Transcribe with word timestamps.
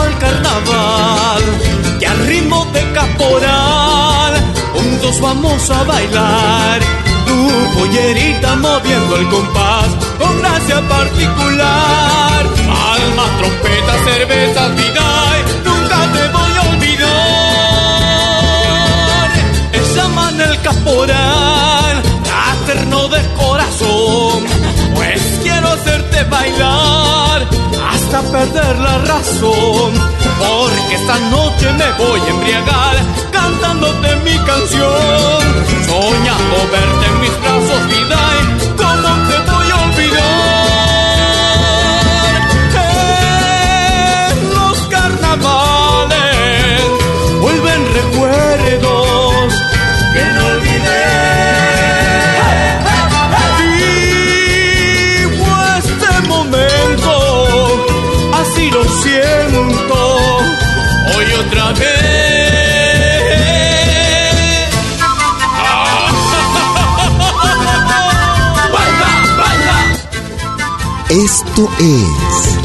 Al 0.00 0.18
carnaval. 0.18 1.42
Y 2.00 2.04
al 2.04 2.26
ritmo 2.26 2.66
de 2.72 2.92
caporal 2.92 4.34
juntos 4.74 5.20
vamos 5.20 5.70
a 5.70 5.84
bailar. 5.84 6.80
Tu 7.26 7.48
pollerita 7.78 8.56
moviendo 8.56 9.16
el 9.16 9.28
compás 9.28 9.88
con 10.18 10.40
gracia 10.40 10.80
particular. 10.88 12.46
Alma, 12.92 13.24
trompeta, 13.38 13.94
cerveza, 14.04 14.68
vida 14.68 15.06
nunca 15.64 16.12
te 16.12 16.28
voy 16.28 16.52
a 16.56 16.62
olvidar. 16.70 17.20
Esa 19.72 20.08
mano 20.08 20.42
el 20.42 20.60
caporal 20.60 22.02
eterno 22.64 23.08
de 23.08 23.20
corazón. 23.36 24.44
Pues 24.94 25.20
quiero 25.42 25.68
hacerte 25.68 26.24
bailar 26.24 26.89
hasta 28.20 28.32
perder 28.32 28.78
la 28.78 28.98
razón. 28.98 29.92
Porque 30.38 30.94
esta 30.94 31.18
noche 31.30 31.72
me 31.72 32.04
voy 32.04 32.20
a 32.20 32.28
embriagar 32.28 32.96
cantándote 33.32 34.16
mi 34.16 34.36
canción. 34.44 35.42
Soñando 35.86 36.56
verte 36.70 37.06
en 37.06 37.20
mis 37.20 37.40
brazos, 37.40 37.86
vida, 37.88 38.39
Es 71.60 72.58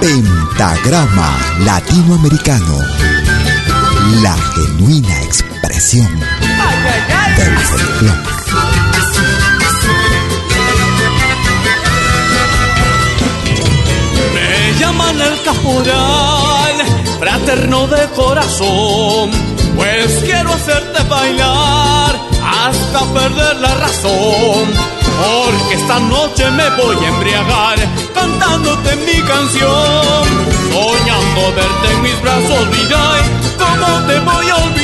Pentagrama 0.00 1.38
Latinoamericano, 1.66 2.78
la 4.22 4.34
genuina 4.54 5.22
expresión 5.22 6.08
del 7.36 7.58
folclore. 7.58 8.22
llaman 14.80 15.20
el 15.20 15.42
caporal, 15.42 16.74
fraterno 17.18 17.86
de 17.86 18.08
corazón, 18.16 19.30
pues 19.76 20.22
quiero 20.24 20.54
hacerte 20.54 21.02
bailar 21.04 22.31
hasta 22.62 23.00
perder 23.12 23.56
la 23.56 23.74
razón. 23.74 24.64
Porque 25.22 25.74
esta 25.74 25.98
noche 26.00 26.50
me 26.50 26.68
voy 26.70 26.96
a 27.04 27.08
embriagar 27.08 27.78
cantándote 28.14 28.96
mi 28.96 29.20
canción, 29.22 30.24
soñando 30.70 31.42
verte 31.56 31.92
en 31.92 32.02
mis 32.02 32.22
brazos, 32.22 32.70
vida, 32.70 33.02
¿cómo 33.58 34.06
te 34.06 34.18
voy 34.20 34.48
a 34.48 34.56
olvidar? 34.56 34.81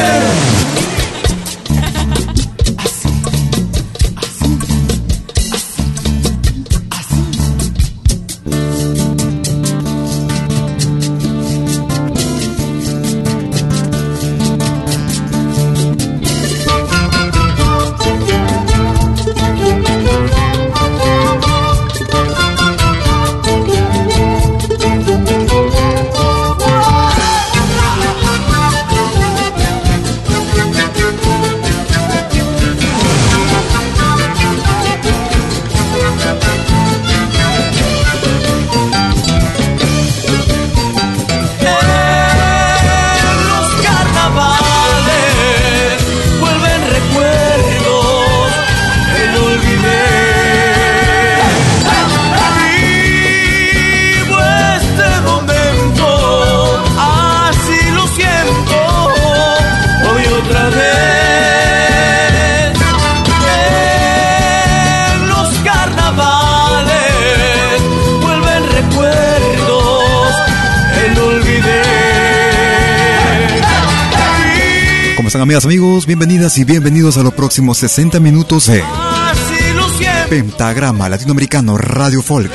Yeah! 0.00 0.49
Amigas, 75.38 75.64
amigos? 75.64 76.06
Bienvenidas 76.06 76.58
y 76.58 76.64
bienvenidos 76.64 77.16
a 77.16 77.22
los 77.22 77.32
próximos 77.32 77.78
60 77.78 78.18
minutos 78.18 78.66
de 78.66 78.82
Pentagrama 80.28 81.08
Latinoamericano 81.08 81.78
Radio 81.78 82.20
Folk. 82.20 82.50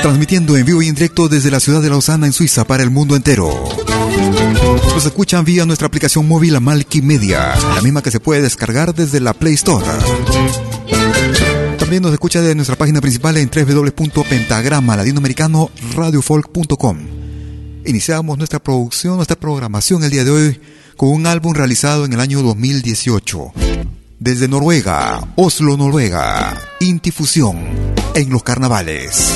Transmitiendo 0.00 0.56
en 0.56 0.64
vivo 0.64 0.80
y 0.80 0.88
en 0.88 0.94
directo 0.94 1.28
desde 1.28 1.50
la 1.50 1.58
ciudad 1.58 1.82
de 1.82 1.90
Lausana 1.90 2.26
en 2.26 2.32
Suiza 2.32 2.64
para 2.64 2.84
el 2.84 2.90
mundo 2.90 3.16
entero. 3.16 3.50
Nos 4.94 5.04
escuchan 5.04 5.44
vía 5.44 5.66
nuestra 5.66 5.88
aplicación 5.88 6.28
móvil 6.28 6.54
Amalki 6.54 7.02
Media, 7.02 7.54
la 7.74 7.80
misma 7.82 8.02
que 8.02 8.12
se 8.12 8.20
puede 8.20 8.42
descargar 8.42 8.94
desde 8.94 9.18
la 9.18 9.34
Play 9.34 9.54
Store. 9.54 9.84
También 11.78 12.02
nos 12.02 12.12
escucha 12.12 12.40
de 12.40 12.54
nuestra 12.54 12.76
página 12.76 13.00
principal 13.00 13.36
en 13.38 13.50
www.pentagrama 13.50 14.96
latinoamericano 14.96 15.70
Iniciamos 17.84 18.38
nuestra 18.38 18.60
producción, 18.60 19.16
nuestra 19.16 19.36
programación 19.36 20.04
el 20.04 20.10
día 20.10 20.24
de 20.24 20.30
hoy 20.30 20.60
con 20.96 21.10
un 21.10 21.26
álbum 21.26 21.54
realizado 21.54 22.04
en 22.04 22.12
el 22.12 22.20
año 22.20 22.42
2018. 22.42 23.52
Desde 24.18 24.48
Noruega, 24.48 25.20
Oslo, 25.36 25.76
Noruega, 25.76 26.56
Intifusión, 26.80 27.58
en 28.14 28.30
los 28.30 28.42
carnavales. 28.42 29.32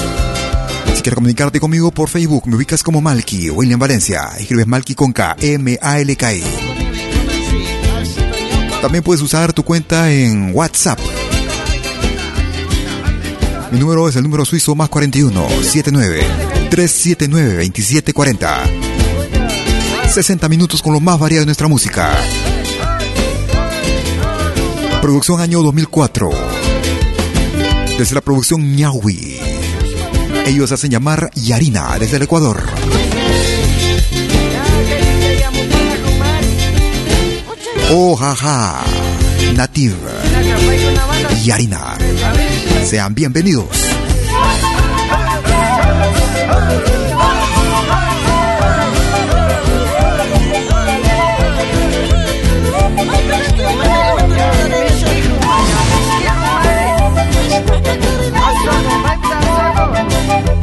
Si 0.94 1.02
quieres 1.02 1.14
comunicarte 1.14 1.60
conmigo 1.60 1.90
por 1.90 2.08
Facebook, 2.08 2.46
me 2.46 2.56
ubicas 2.56 2.82
como 2.82 3.00
Malky, 3.00 3.50
William 3.50 3.80
Valencia. 3.80 4.30
Escribes 4.38 4.66
Malky 4.66 4.94
con 4.94 5.12
K, 5.12 5.36
M-A-L-K-I. 5.40 6.42
También 8.80 9.02
puedes 9.02 9.22
usar 9.22 9.52
tu 9.52 9.64
cuenta 9.64 10.12
en 10.12 10.54
WhatsApp. 10.54 11.00
Mi 13.72 13.80
número 13.80 14.08
es 14.08 14.16
el 14.16 14.22
número 14.22 14.44
suizo 14.44 14.74
más 14.74 14.88
41 14.88 15.48
79 15.62 16.20
379 16.70 17.64
2740. 17.64 18.85
60 20.16 20.48
minutos 20.48 20.80
con 20.80 20.94
lo 20.94 21.00
más 21.00 21.18
variado 21.18 21.42
de 21.42 21.44
nuestra 21.44 21.68
música. 21.68 22.16
Producción 25.02 25.42
año 25.42 25.62
2004. 25.62 26.30
Desde 27.98 28.14
la 28.14 28.22
producción 28.22 28.74
Ñahui. 28.74 29.38
Ellos 30.46 30.72
hacen 30.72 30.90
llamar 30.90 31.30
Yarina 31.34 31.98
desde 31.98 32.16
el 32.16 32.22
Ecuador. 32.22 32.64
Oh, 37.92 38.16
jaja. 38.16 38.84
Native. 39.54 39.96
Yarina. 41.44 41.98
Sean 42.86 43.14
bienvenidos. 43.14 43.66
De 60.26 60.55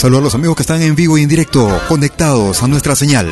saludo 0.00 0.20
a 0.20 0.22
los 0.22 0.34
amigos 0.34 0.56
que 0.56 0.62
están 0.62 0.80
en 0.80 0.94
vivo 0.94 1.18
y 1.18 1.22
en 1.22 1.28
directo, 1.28 1.68
conectados 1.86 2.62
a 2.62 2.68
nuestra 2.68 2.96
señal. 2.96 3.28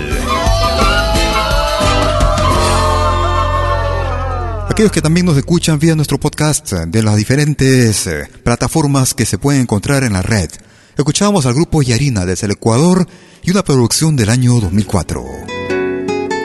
Aquellos 4.68 4.92
que 4.92 5.00
también 5.00 5.24
nos 5.24 5.38
escuchan 5.38 5.78
vía 5.78 5.96
nuestro 5.96 6.20
podcast 6.20 6.72
de 6.72 7.02
las 7.02 7.16
diferentes 7.16 8.06
eh, 8.06 8.28
plataformas 8.44 9.14
que 9.14 9.24
se 9.24 9.38
pueden 9.38 9.62
encontrar 9.62 10.04
en 10.04 10.12
la 10.12 10.20
red. 10.20 10.50
Escuchamos 10.94 11.46
al 11.46 11.54
grupo 11.54 11.80
Yarina 11.80 12.26
desde 12.26 12.44
el 12.44 12.52
Ecuador 12.52 13.08
y 13.42 13.50
una 13.50 13.64
producción 13.64 14.14
del 14.14 14.28
año 14.28 14.60
2004. 14.60 15.24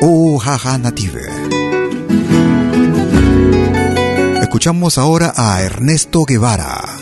Oh, 0.03 0.38
jaja, 0.38 0.77
native. 0.77 1.22
Escuchamos 4.42 4.98
ahora 4.98 5.34
a 5.36 5.62
Ernesto 5.62 6.24
Guevara. 6.24 6.92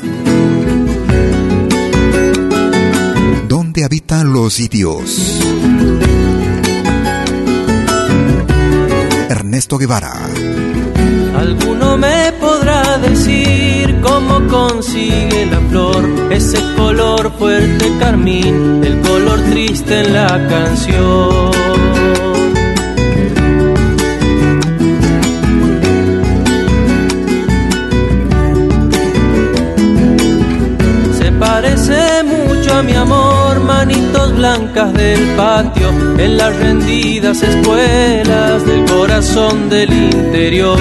¿Dónde 3.51 3.84
habitan 3.84 4.31
los 4.31 4.53
sitios? 4.53 5.41
Ernesto 9.29 9.77
Guevara. 9.77 10.13
Alguno 11.38 11.98
me 11.98 12.31
podrá 12.39 12.98
decir 13.00 14.00
cómo 14.01 14.48
consigue 14.48 15.48
la 15.48 15.60
flor 15.70 16.31
ese 16.31 16.60
color 16.77 17.29
fuerte 17.38 17.91
carmín, 18.00 18.86
el 18.86 19.01
color 19.01 19.41
triste 19.50 20.00
en 20.00 20.13
la 20.13 20.48
canción. 20.48 21.71
A 32.72 32.84
mi 32.84 32.94
amor, 32.94 33.60
manitos 33.62 34.36
blancas 34.36 34.94
del 34.94 35.20
patio, 35.36 35.90
en 36.18 36.38
las 36.38 36.56
rendidas 36.56 37.42
escuelas 37.42 38.66
del 38.66 38.86
corazón 38.86 39.70
del 39.70 39.92
interior. 39.92 40.78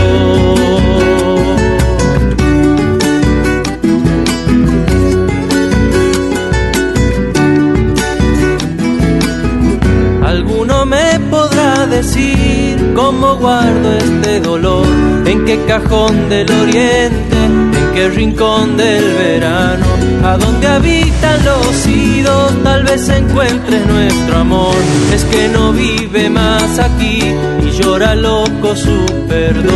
Alguno 10.25 10.87
me 10.87 11.19
podrá 11.31 11.87
decir 11.87 12.93
cómo 12.95 13.37
guardo 13.37 13.93
este 13.99 14.41
dolor, 14.41 14.87
en 15.27 15.45
qué 15.45 15.59
cajón 15.67 16.29
del 16.29 16.51
oriente, 16.51 17.37
en 17.45 17.91
qué 17.95 18.09
rincón 18.09 18.77
del 18.77 19.05
verano, 19.15 19.87
a 20.25 20.37
donde 20.37 20.67
habitan 20.67 21.45
los 21.45 21.87
idos, 21.87 22.63
tal 22.63 22.85
vez 22.85 23.09
encuentres 23.09 23.87
nuestro 23.87 24.39
amor. 24.39 24.77
Es 25.15 25.25
que 25.25 25.49
no 25.49 25.73
vive 25.73 26.31
más 26.31 26.79
aquí 26.79 27.23
y 27.63 27.71
llora 27.81 28.15
loco 28.15 28.77
su 28.77 29.07
perdón. 29.29 29.71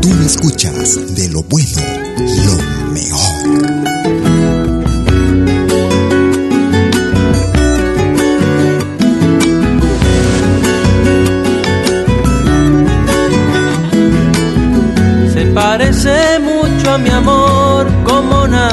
Tú 0.00 0.08
me 0.08 0.26
escuchas 0.26 1.14
de 1.14 1.28
lo 1.30 1.42
bueno, 1.44 1.80
lo 2.44 2.63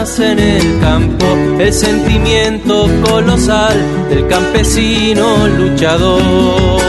en 0.01 0.39
el 0.39 0.79
campo 0.79 1.27
el 1.59 1.71
sentimiento 1.71 2.87
colosal 3.07 3.77
del 4.09 4.27
campesino 4.27 5.47
luchador. 5.47 6.81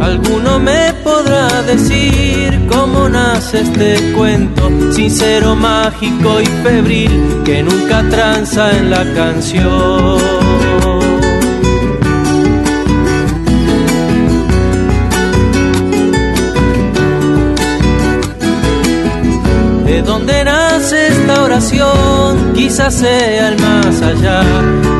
Alguno 0.00 0.58
me 0.58 0.92
podrá 1.04 1.62
decir 1.62 2.60
cómo 2.68 3.08
nace 3.08 3.60
este 3.60 4.12
cuento, 4.16 4.68
sincero, 4.90 5.54
mágico 5.54 6.40
y 6.40 6.46
febril, 6.64 7.42
que 7.44 7.62
nunca 7.62 8.02
tranza 8.10 8.76
en 8.76 8.90
la 8.90 9.04
canción. 9.14 10.43
Quizás 22.64 22.94
sea 22.94 23.48
el 23.48 23.60
más 23.60 24.00
allá. 24.00 24.42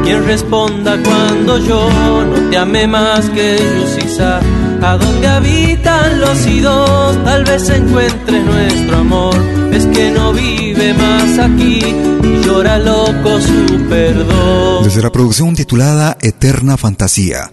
Quien 0.05 0.25
responda 0.27 0.99
cuando 1.03 1.59
yo 1.59 1.89
no 2.27 2.51
te 2.51 2.59
amé 2.59 2.87
más 2.87 3.31
que 3.31 3.57
Yusisa. 3.57 4.41
A 4.83 4.99
donde 4.99 5.27
habitan 5.27 6.21
los 6.21 6.47
idos, 6.47 7.25
tal 7.25 7.45
vez 7.45 7.63
se 7.63 7.77
encuentre 7.77 8.43
nuestro 8.43 8.99
amor. 8.99 9.35
Es 9.73 9.87
que 9.87 10.11
no 10.11 10.35
vive 10.35 10.93
más 10.93 11.39
aquí 11.39 11.81
y 12.23 12.45
llora 12.45 12.79
loco 12.79 13.41
su 13.41 13.89
perdón. 13.89 14.85
Desde 14.85 15.03
la 15.03 15.11
producción 15.11 15.55
titulada 15.55 16.19
Eterna 16.21 16.77
Fantasía, 16.77 17.51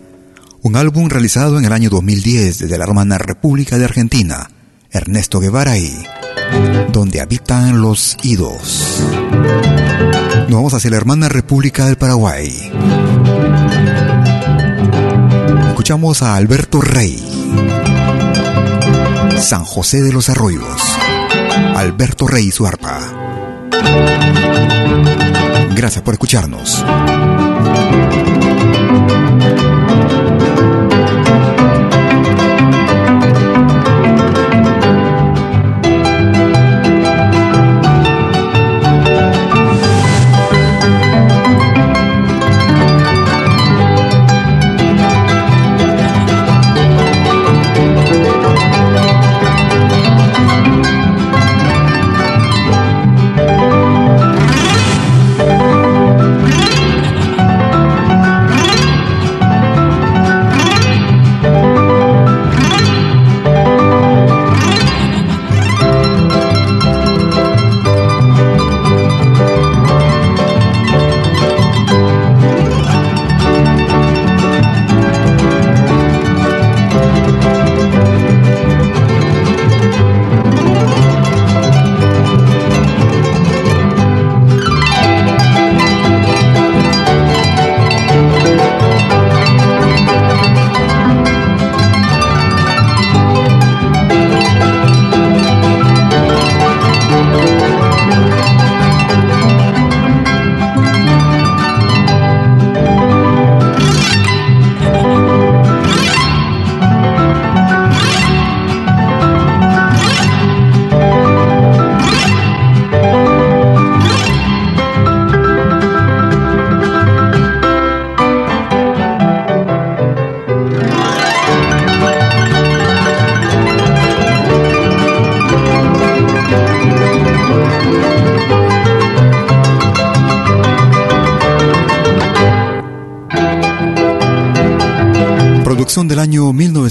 un 0.61 0.75
álbum 0.75 1.09
realizado 1.09 1.57
en 1.57 1.63
el 1.63 1.71
año 1.71 1.89
2010 1.89 2.59
desde 2.59 2.77
la 2.77 2.83
hermana 2.83 3.17
República 3.17 3.77
de 3.77 3.85
Argentina, 3.85 4.49
Ernesto 4.91 5.39
Guevara 5.39 5.77
y 5.77 6.05
Donde 6.91 7.21
habitan 7.21 7.81
los 7.81 8.17
idos. 8.23 9.01
Nos 10.47 10.51
vamos 10.51 10.73
hacia 10.73 10.89
la 10.89 10.97
hermana 10.97 11.29
República 11.29 11.85
del 11.85 11.97
Paraguay. 11.97 12.71
Escuchamos 15.69 16.21
a 16.21 16.35
Alberto 16.35 16.81
Rey. 16.81 17.23
San 19.37 19.63
José 19.63 20.01
de 20.01 20.13
los 20.13 20.29
Arroyos. 20.29 20.81
Alberto 21.75 22.27
Rey 22.27 22.47
y 22.47 22.51
su 22.51 22.67
arpa. 22.67 22.99
Gracias 25.75 26.03
por 26.03 26.13
escucharnos. 26.13 26.83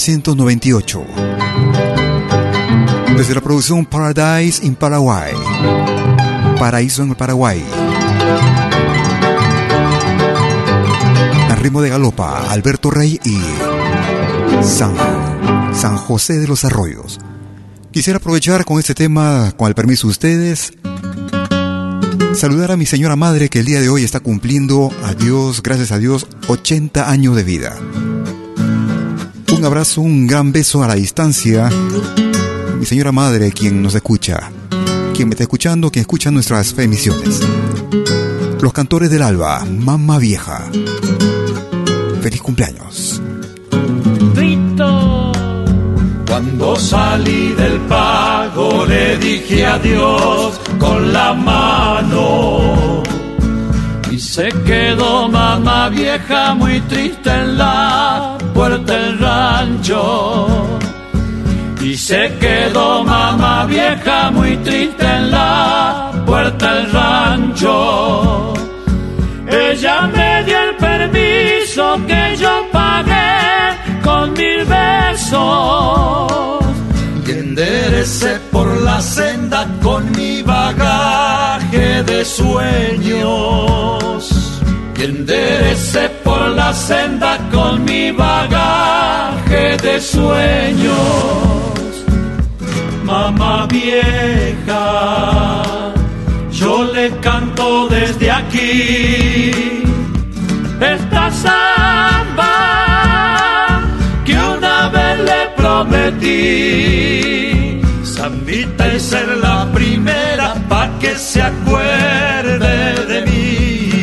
1998. 0.00 1.04
Desde 3.18 3.34
la 3.34 3.42
producción 3.42 3.84
Paradise 3.84 4.64
in 4.64 4.74
Paraguay. 4.74 5.34
Paraíso 6.58 7.02
en 7.02 7.10
el 7.10 7.16
Paraguay. 7.16 7.62
Al 11.50 11.56
ritmo 11.58 11.82
de 11.82 11.90
galopa, 11.90 12.50
Alberto 12.50 12.90
Rey 12.90 13.20
y 13.24 13.40
San, 14.64 14.94
San 15.74 15.98
José 15.98 16.38
de 16.38 16.48
los 16.48 16.64
Arroyos. 16.64 17.18
Quisiera 17.92 18.16
aprovechar 18.16 18.64
con 18.64 18.78
este 18.78 18.94
tema, 18.94 19.52
con 19.54 19.68
el 19.68 19.74
permiso 19.74 20.06
de 20.06 20.12
ustedes, 20.12 20.72
saludar 22.34 22.72
a 22.72 22.78
mi 22.78 22.86
señora 22.86 23.16
madre 23.16 23.50
que 23.50 23.58
el 23.58 23.66
día 23.66 23.82
de 23.82 23.90
hoy 23.90 24.04
está 24.04 24.20
cumpliendo, 24.20 24.90
a 25.04 25.12
gracias 25.62 25.92
a 25.92 25.98
Dios, 25.98 26.26
80 26.48 27.10
años 27.10 27.36
de 27.36 27.42
vida. 27.42 27.76
Un 29.60 29.66
abrazo, 29.66 30.00
un 30.00 30.26
gran 30.26 30.52
beso 30.52 30.82
a 30.82 30.88
la 30.88 30.94
distancia. 30.94 31.68
Mi 32.78 32.86
señora 32.86 33.12
madre, 33.12 33.52
quien 33.52 33.82
nos 33.82 33.94
escucha, 33.94 34.50
quien 35.14 35.28
me 35.28 35.34
está 35.34 35.42
escuchando, 35.42 35.90
quien 35.90 36.00
escucha 36.00 36.30
nuestras 36.30 36.72
emisiones. 36.78 37.42
Los 38.58 38.72
cantores 38.72 39.10
del 39.10 39.20
alba, 39.20 39.66
Mamá 39.66 40.18
Vieja. 40.18 40.70
Feliz 42.22 42.40
cumpleaños. 42.40 43.20
Cuando 46.26 46.76
salí 46.76 47.52
del 47.52 47.80
pago 47.80 48.86
le 48.86 49.18
dije 49.18 49.66
adiós 49.66 50.58
con 50.78 51.12
la 51.12 51.34
mano. 51.34 53.02
Y 54.10 54.18
se 54.18 54.48
quedó 54.64 55.28
mamá 55.28 55.90
vieja 55.90 56.54
muy 56.54 56.80
triste 56.80 57.30
en 57.30 57.58
la 57.58 58.29
puerta 58.60 58.92
del 58.92 59.18
rancho. 59.18 60.78
Y 61.80 61.96
se 61.96 62.22
quedó 62.38 63.02
mamá 63.04 63.64
vieja 63.64 64.30
muy 64.30 64.54
triste 64.58 65.02
en 65.02 65.30
la 65.30 66.12
puerta 66.26 66.74
del 66.74 66.92
rancho. 66.92 68.52
Ella 69.48 69.96
me 70.14 70.44
dio 70.44 70.58
el 70.68 70.76
permiso 70.76 71.84
que 72.06 72.36
yo 72.36 72.52
pagué 72.70 73.38
con 74.04 74.34
mil 74.34 74.62
besos. 74.66 76.60
Y 77.26 77.30
enderecé 77.30 78.32
por 78.52 78.68
la 78.82 79.00
senda 79.00 79.66
con 79.82 80.02
mi 80.18 80.42
bagaje 80.42 82.02
de 82.02 82.24
sueños. 82.26 84.20
Y 84.98 85.02
enderecé 85.02 86.09
por 86.30 86.42
la 86.60 86.70
senda 86.72 87.32
con 87.54 87.84
mi 87.84 88.04
bagaje 88.12 89.64
de 89.86 89.94
sueños. 90.00 90.94
Mamá 93.10 93.66
vieja, 93.66 94.86
yo 96.60 96.84
le 96.96 97.06
canto 97.26 97.88
desde 97.88 98.26
aquí 98.30 99.50
esta 100.94 101.24
samba 101.44 102.56
que 104.26 104.34
una 104.58 104.78
vez 104.96 105.14
le 105.30 105.40
prometí. 105.60 106.40
Zambita 108.14 108.84
y 108.94 109.00
ser 109.10 109.28
la 109.46 109.58
primera 109.78 110.48
pa' 110.70 110.90
que 111.00 111.12
se 111.30 111.40
acuerde 111.42 112.74
de 113.10 113.18
mí. 113.28 113.99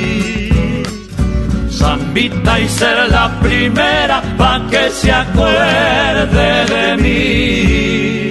Zambita 2.17 2.59
y 2.59 2.67
ser 2.67 3.11
la 3.11 3.29
primera 3.39 4.23
pa' 4.37 4.65
que 4.71 4.89
se 4.89 5.11
acuerde 5.11 6.65
de 6.65 6.97
mí. 6.97 8.26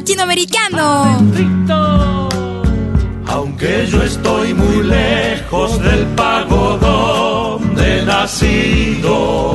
Latinoamericano. 0.00 0.86
Aunque 3.26 3.86
yo 3.86 4.02
estoy 4.02 4.54
muy 4.54 4.82
lejos 4.82 5.80
del 5.82 6.06
pago 6.16 6.78
donde 6.78 8.02
nacido, 8.04 9.54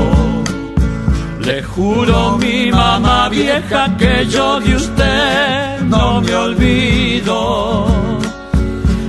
le 1.41 1.63
juro 1.63 2.37
mi 2.37 2.71
mamá 2.71 3.29
vieja 3.29 3.97
que 3.97 4.27
yo 4.27 4.59
de 4.59 4.75
usted 4.75 5.81
no 5.81 6.21
me 6.21 6.35
olvido. 6.35 7.87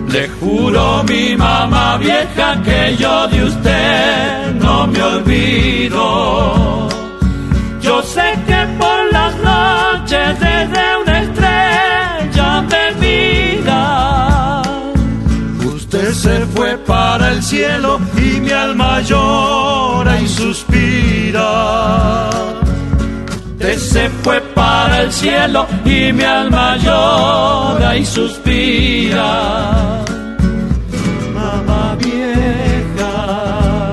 Le 0.09 0.29
juro 0.41 1.05
mi 1.05 1.37
mamá 1.37 1.99
vieja 1.99 2.63
que 2.63 2.97
yo 2.97 3.29
de 3.29 3.45
usted 3.45 4.55
no 4.55 4.87
me 4.87 5.03
olvido. 5.03 6.89
Yo 7.83 8.03
sé 8.03 8.29
que 8.47 8.67
por 8.79 9.13
las 9.13 9.35
noches 9.37 10.41
desde 10.41 10.96
se 16.77 16.77
fue 16.77 16.79
para 16.79 17.33
el 17.33 17.43
cielo 17.43 17.99
y 18.17 18.41
mi 18.41 18.51
alma 18.51 19.01
llora 19.01 20.21
y 20.21 20.29
suspira. 20.29 22.31
Usted 23.53 23.79
se 23.79 24.11
fue 24.23 24.41
para 24.55 25.03
el 25.03 25.13
cielo 25.13 25.67
y 25.85 26.13
mi 26.13 26.23
alma 26.23 26.77
llora 26.77 27.97
y 27.97 28.05
suspira. 28.05 30.05
Mamá 31.35 31.97
vieja, 31.99 33.93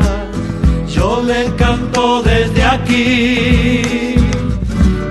yo 0.88 1.24
le 1.24 1.56
canto 1.56 2.22
desde 2.24 2.64
aquí 2.64 4.16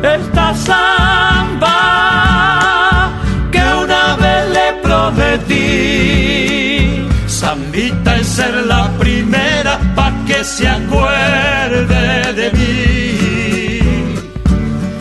esta 0.03 0.55
samba 0.55 1.79
que 3.51 3.63
una 3.85 4.17
vez 4.17 4.51
le 4.51 4.73
prometí. 4.83 6.72
Zambita 7.43 8.17
es 8.19 8.29
ser 8.29 8.55
la 8.67 8.89
primera 8.99 9.77
pa' 9.97 10.25
que 10.25 10.45
se 10.45 10.69
acuerde 10.69 12.33
de 12.35 12.53
mí. 12.53 13.79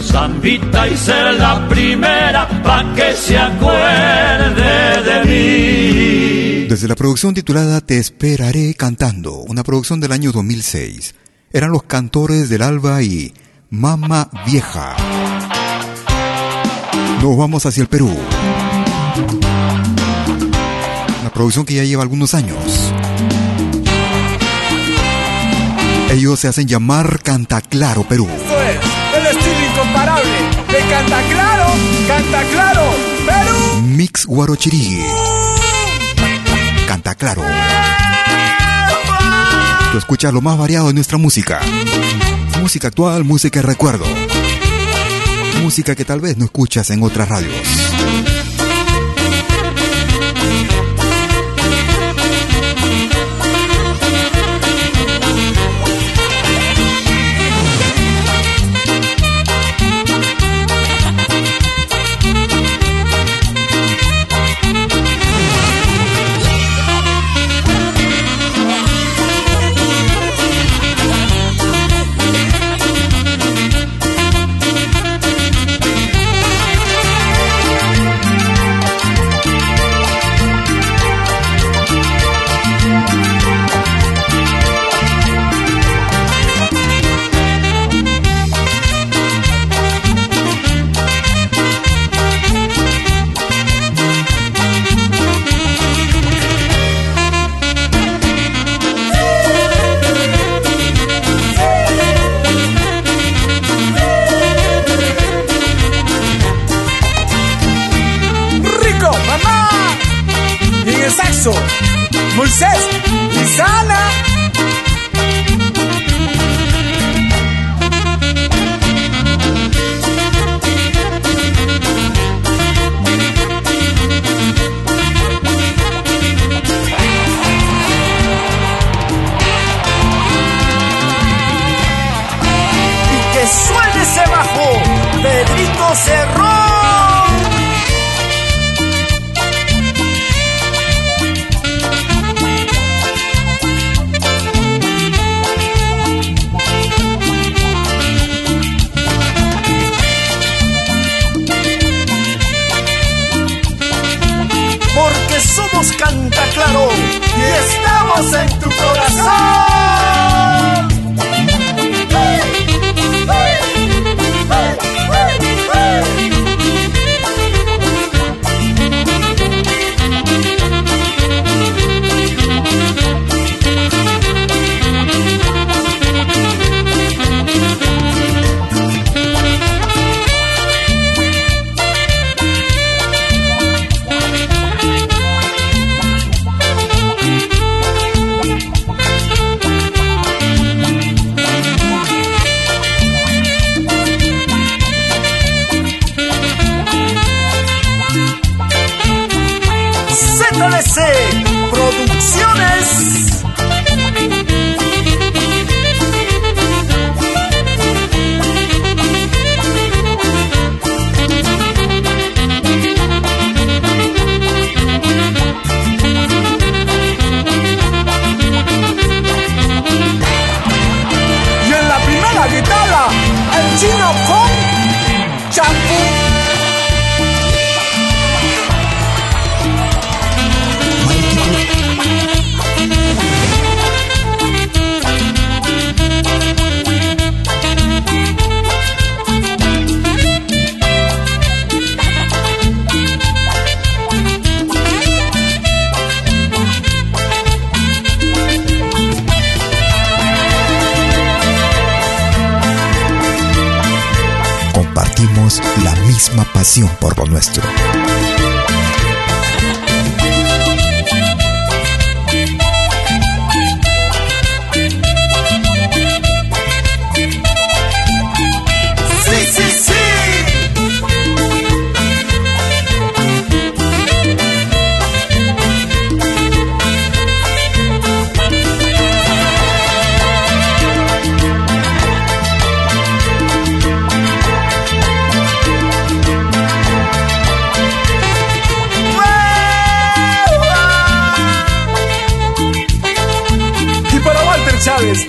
Zambita 0.01 0.87
y 0.87 0.97
ser 0.97 1.35
la 1.35 1.67
primera 1.69 2.47
pa' 2.63 2.95
que 2.95 3.13
se 3.13 3.37
acuerde 3.37 5.03
de 5.03 5.23
mí. 5.25 6.67
Desde 6.67 6.87
la 6.87 6.95
producción 6.95 7.35
titulada 7.35 7.79
Te 7.79 7.99
esperaré 7.99 8.73
cantando, 8.73 9.35
una 9.35 9.63
producción 9.63 9.99
del 9.99 10.11
año 10.11 10.31
2006, 10.31 11.13
eran 11.53 11.69
los 11.69 11.83
cantores 11.83 12.49
del 12.49 12.63
alba 12.63 13.03
y 13.03 13.35
Mama 13.69 14.31
Vieja. 14.47 14.95
Nos 17.21 17.37
vamos 17.37 17.67
hacia 17.67 17.81
el 17.81 17.87
Perú. 17.87 18.09
Producción 21.33 21.65
que 21.65 21.75
ya 21.75 21.83
lleva 21.83 22.03
algunos 22.03 22.33
años. 22.33 22.57
Ellos 26.11 26.39
se 26.39 26.47
hacen 26.47 26.67
llamar 26.67 27.21
Canta 27.23 27.61
Claro 27.61 28.03
Perú. 28.03 28.27
Esto 28.27 28.59
es 28.59 29.17
el 29.17 29.37
estilo 29.37 29.71
incomparable 29.71 30.29
de 30.67 30.79
Canta 30.89 31.21
Claro, 31.29 31.65
Canta 32.07 32.43
Claro 32.51 32.83
Perú. 33.25 33.81
Mix 33.87 34.25
Guarochirigui. 34.25 35.03
Canta 36.87 37.15
Claro. 37.15 37.43
Tú 39.91 39.97
escuchas 39.97 40.33
lo 40.33 40.41
más 40.41 40.57
variado 40.57 40.87
de 40.87 40.93
nuestra 40.93 41.17
música 41.17 41.61
música 42.61 42.89
actual, 42.89 43.23
música 43.23 43.59
de 43.59 43.65
recuerdo. 43.65 44.05
Música 45.63 45.95
que 45.95 46.05
tal 46.05 46.21
vez 46.21 46.37
no 46.37 46.45
escuchas 46.45 46.91
en 46.91 47.01
otras 47.01 47.27
radios. 47.27 47.51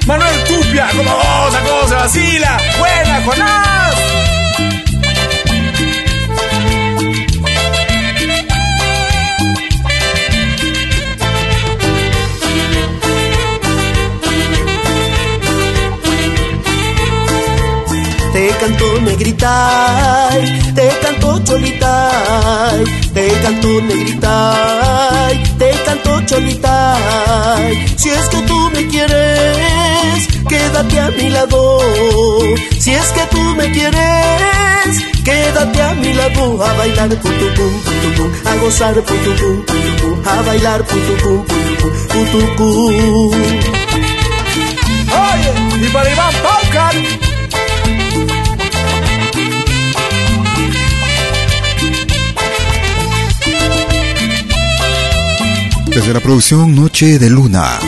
Manuel 0.07 0.45
Tupia, 0.45 0.89
como 0.97 1.11
vos, 1.11 1.57
cosa, 1.57 1.97
vacila, 1.97 2.59
buena, 2.79 3.23
Jonás. 3.25 3.82
Canto 18.63 19.01
negrita, 19.01 20.31
te 20.73 20.89
canto 21.03 21.43
cholita, 21.43 22.11
te 23.13 23.27
canto 23.43 23.69
negrita, 23.89 24.35
te 25.59 25.71
canto 25.85 26.21
cholita. 26.27 26.97
Si 27.97 28.09
es 28.09 28.29
que 28.29 28.41
tú 28.43 28.71
me 28.73 28.87
quieres, 28.87 30.29
quédate 30.49 31.01
a 31.01 31.11
mi 31.11 31.29
lado. 31.31 31.81
Si 32.79 32.93
es 32.93 33.09
que 33.11 33.23
tú 33.33 33.43
me 33.57 33.69
quieres, 33.73 34.91
quédate 35.25 35.83
a 35.83 35.95
mi 35.95 36.13
lado 36.15 36.65
a 36.65 36.73
bailar 36.75 37.09
putucum, 37.21 37.73
putucum, 37.83 38.31
a 38.47 38.55
gozar 38.63 38.95
putucum, 38.95 39.57
putucum, 39.67 40.23
a 40.25 40.43
bailar 40.43 40.85
putucum, 40.85 41.45
putucum, 41.47 41.93
putucum. 42.13 43.33
Oye, 45.25 45.85
y 45.85 45.89
para 45.93 46.13
Iván 46.13 46.35
Paucan. 46.45 47.22
Desde 55.95 56.15
la 56.15 56.21
producción 56.21 56.75
Noche 56.75 57.19
de 57.19 57.29
Luna. 57.29 57.79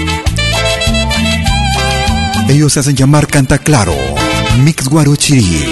Ellos 2.48 2.72
se 2.72 2.80
hacen 2.80 2.94
llamar 2.94 3.26
Canta 3.26 3.58
Claro, 3.58 3.94
Mix 4.62 4.88
Guarochiri. 4.88 5.64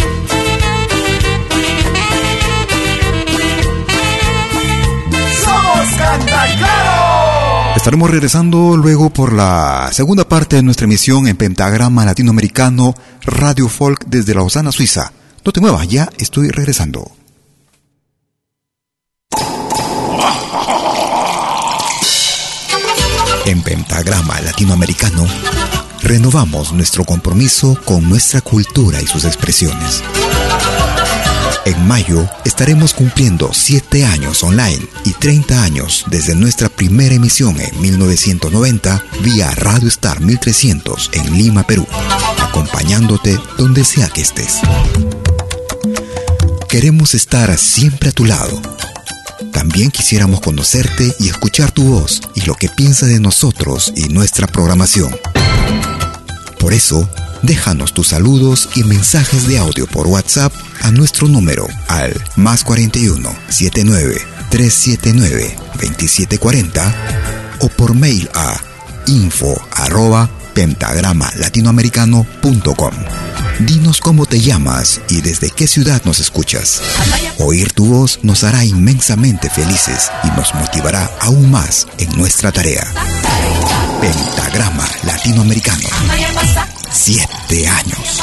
¡Somos 5.44 5.90
Canta 5.98 6.46
Claro! 6.56 7.76
Estaremos 7.76 8.10
regresando 8.10 8.76
luego 8.78 9.10
por 9.10 9.34
la 9.34 9.90
segunda 9.92 10.26
parte 10.26 10.56
de 10.56 10.62
nuestra 10.62 10.86
emisión 10.86 11.28
en 11.28 11.36
Pentagrama 11.36 12.06
Latinoamericano 12.06 12.94
Radio 13.24 13.68
Folk 13.68 14.06
desde 14.06 14.34
Lausana, 14.34 14.72
Suiza. 14.72 15.12
No 15.44 15.52
te 15.52 15.60
muevas, 15.60 15.86
ya 15.86 16.08
estoy 16.18 16.48
regresando. 16.48 17.21
En 23.44 23.60
Pentagrama 23.62 24.40
Latinoamericano, 24.40 25.26
renovamos 26.02 26.72
nuestro 26.72 27.04
compromiso 27.04 27.76
con 27.84 28.08
nuestra 28.08 28.40
cultura 28.40 29.02
y 29.02 29.06
sus 29.06 29.24
expresiones. 29.24 30.02
En 31.64 31.86
mayo 31.86 32.28
estaremos 32.44 32.94
cumpliendo 32.94 33.50
7 33.52 34.04
años 34.04 34.42
online 34.44 34.86
y 35.04 35.12
30 35.12 35.62
años 35.62 36.04
desde 36.08 36.34
nuestra 36.36 36.68
primera 36.68 37.14
emisión 37.14 37.60
en 37.60 37.80
1990 37.80 39.04
vía 39.22 39.50
Radio 39.56 39.88
Star 39.88 40.20
1300 40.20 41.10
en 41.14 41.36
Lima, 41.36 41.64
Perú, 41.64 41.86
acompañándote 42.40 43.38
donde 43.58 43.84
sea 43.84 44.08
que 44.08 44.22
estés. 44.22 44.60
Queremos 46.68 47.14
estar 47.14 47.56
siempre 47.58 48.10
a 48.10 48.12
tu 48.12 48.24
lado 48.24 48.60
También 49.52 49.90
quisiéramos 49.90 50.40
conocerte 50.40 51.14
y 51.18 51.28
escuchar 51.28 51.70
tu 51.70 51.84
voz 51.84 52.20
y 52.34 52.42
lo 52.42 52.54
que 52.54 52.68
piensas 52.68 53.08
de 53.10 53.20
nosotros 53.20 53.92
y 53.94 54.08
nuestra 54.08 54.46
programación. 54.46 55.14
Por 56.58 56.72
eso, 56.72 57.08
déjanos 57.42 57.92
tus 57.92 58.08
saludos 58.08 58.68
y 58.74 58.84
mensajes 58.84 59.46
de 59.46 59.58
audio 59.58 59.86
por 59.86 60.06
WhatsApp 60.06 60.52
a 60.80 60.90
nuestro 60.90 61.28
número 61.28 61.66
al 61.88 62.12
más 62.36 62.64
41 62.64 63.28
79 63.48 64.20
379 64.50 65.56
2740 65.74 66.94
o 67.60 67.68
por 67.68 67.94
mail 67.94 68.28
a 68.34 68.60
info 69.06 69.60
arroba 69.72 70.28
pentagrama 70.54 71.30
latinoamericano.com. 71.36 72.92
Dinos 73.60 74.00
cómo 74.00 74.26
te 74.26 74.40
llamas 74.40 75.00
y 75.08 75.20
desde 75.20 75.50
qué 75.50 75.66
ciudad 75.66 76.02
nos 76.04 76.20
escuchas. 76.20 76.82
Oír 77.38 77.72
tu 77.72 77.86
voz 77.86 78.18
nos 78.22 78.44
hará 78.44 78.64
inmensamente 78.64 79.50
felices 79.50 80.10
y 80.24 80.28
nos 80.36 80.54
motivará 80.54 81.10
aún 81.20 81.50
más 81.50 81.86
en 81.98 82.10
nuestra 82.16 82.50
tarea. 82.50 82.84
Pentagrama 84.00 84.88
Latinoamericano. 85.04 85.88
Siete 86.90 87.68
años. 87.68 88.22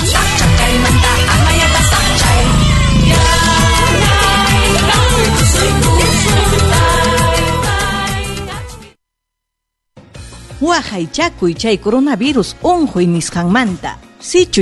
Wahaychakuy 10.60 11.56
chay 11.56 11.78
coronavirus 11.78 12.58
unjuy 12.62 13.08
nisqanmanta. 13.08 13.98
Sichu 13.98 14.09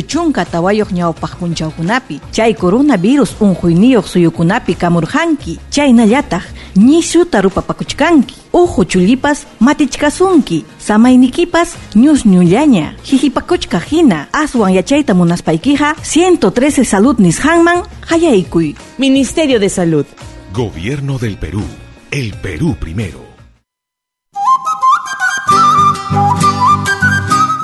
chunka 0.07 0.45
tawayuq 0.45 0.91
ñawpaq 0.91 1.35
punchawkunapi 1.39 2.19
chay 2.31 2.53
coronavirus 2.53 3.35
unjuyniyuq 3.41 4.05
suyukunapi 4.07 4.75
kamurjanki 4.75 5.59
chaynallataq 5.71 6.43
ñisuta 6.77 7.41
rupapakuchkanki 7.41 8.35
uhu 8.53 8.85
chulipas 8.85 9.45
matichkasunki 9.59 10.65
samaynikipas 10.79 11.75
ñusñullaña 11.95 12.93
hihipakuchka 13.03 13.79
hina 13.79 14.27
aswan 14.33 14.73
yachayta 14.73 15.13
munaspaykiqa 15.13 15.95
113 16.03 16.83
salud 16.85 17.19
nisqanman 17.19 17.83
hayaykuy. 18.09 18.75
Ministerio 18.97 19.59
de 19.59 19.69
Salud. 19.69 20.05
Gobierno 20.53 21.17
del 21.19 21.37
Perú. 21.37 21.63
El 22.11 22.33
Perú 22.33 22.75
primero 22.79 23.26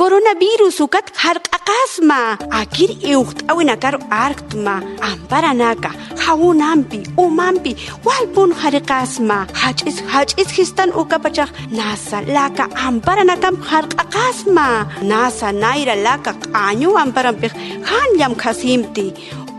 Coronavirus 0.00 0.80
ukat 0.80 1.12
harq'aqasma 1.12 2.40
akir 2.60 2.90
iuqt'awinakar 3.04 4.00
arktma 4.08 4.76
amparanaka 5.08 5.90
hawunampi 6.24 7.00
umanpi 7.24 7.72
walpun 8.06 8.50
hariqasma 8.60 9.38
hach'is 9.62 9.98
hach'is 10.12 10.48
histan 10.58 10.88
ukapachaq 11.02 11.52
nasa 11.78 12.18
laka 12.36 12.64
amparanakam 12.88 13.60
harq'aqasma 13.70 14.68
nasa 15.10 15.52
nayra 15.64 15.94
laka 16.06 16.32
q'añu 16.44 16.96
amparanpik 17.04 17.52
hanllam 17.90 18.32
khasimti 18.42 19.06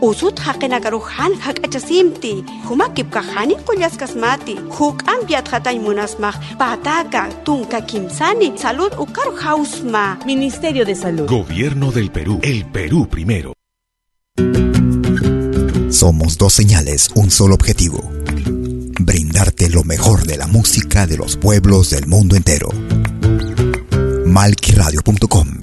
usut 0.08 0.36
haqinakaru 0.46 1.00
han 1.16 1.32
hak'achasimti 1.44 2.32
humakipka 2.68 3.22
hani 3.32 3.56
qullasqasmati 3.66 4.54
huk'ampiat 4.78 5.46
hatay 5.52 5.78
munasmaq 5.86 6.36
pataka 6.60 7.22
tunka 7.46 7.80
kimsani 7.90 8.48
salud 8.64 8.92
ukaru 9.04 9.32
hausma 9.44 10.04
Ministerio 10.26 10.84
de 10.84 10.94
Salud. 10.94 11.26
Gobierno 11.28 11.92
del 11.92 12.10
Perú. 12.10 12.40
El 12.42 12.66
Perú 12.66 13.08
primero. 13.08 13.52
Somos 15.90 16.38
dos 16.38 16.54
señales, 16.54 17.10
un 17.14 17.30
solo 17.30 17.54
objetivo. 17.54 18.10
Brindarte 19.00 19.68
lo 19.68 19.84
mejor 19.84 20.24
de 20.26 20.36
la 20.36 20.46
música 20.46 21.06
de 21.06 21.16
los 21.16 21.36
pueblos 21.36 21.90
del 21.90 22.06
mundo 22.06 22.34
entero. 22.36 22.68
Malquiradio.com 24.26 25.62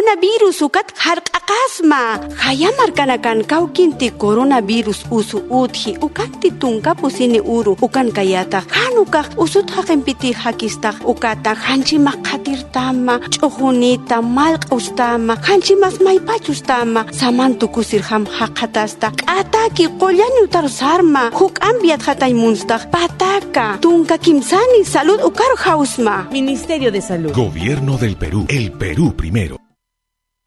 Coronavirus 0.00 0.56
usukat 0.56 0.88
harq'aqasma 0.96 2.32
hayamarkanakan 2.40 3.44
kawkinti 3.44 4.08
coronavirus 4.16 5.04
usu 5.12 5.44
utji 5.52 5.92
ukanti 6.00 6.50
tunkapusini 6.56 7.40
uru 7.44 7.76
ukan 7.84 8.08
kayata. 8.08 8.64
Hanukaq 8.72 9.36
usut 9.36 9.68
haqinpiti 9.68 10.32
hakistaq 10.32 11.04
ukata 11.04 11.52
hanchimaq 11.52 12.16
qatirtama 12.24 13.20
ch'ujunita 13.28 14.24
malq'ustama 14.24 15.36
hanchimas 15.48 16.00
maypachustama 16.00 17.04
samantukusir 17.12 18.00
ham 18.00 18.24
haqatasta 18.24 19.12
k'ataki 19.20 19.84
qollañutar 20.00 20.66
sarma. 20.80 21.28
Huk'anpiat 21.40 22.00
hataymunstaq 22.08 22.88
pataka 22.88 23.76
tunka 23.84 24.16
kimsani 24.16 24.80
salud 24.94 25.20
ukar 25.20 25.52
hausma 25.64 26.24
Ministerio 26.32 26.88
de 26.90 27.00
Salud. 27.02 27.32
Gobierno 27.36 27.98
del 27.98 28.16
Perú. 28.16 28.46
El 28.48 28.72
Perú 28.72 29.12
primero. 29.12 29.60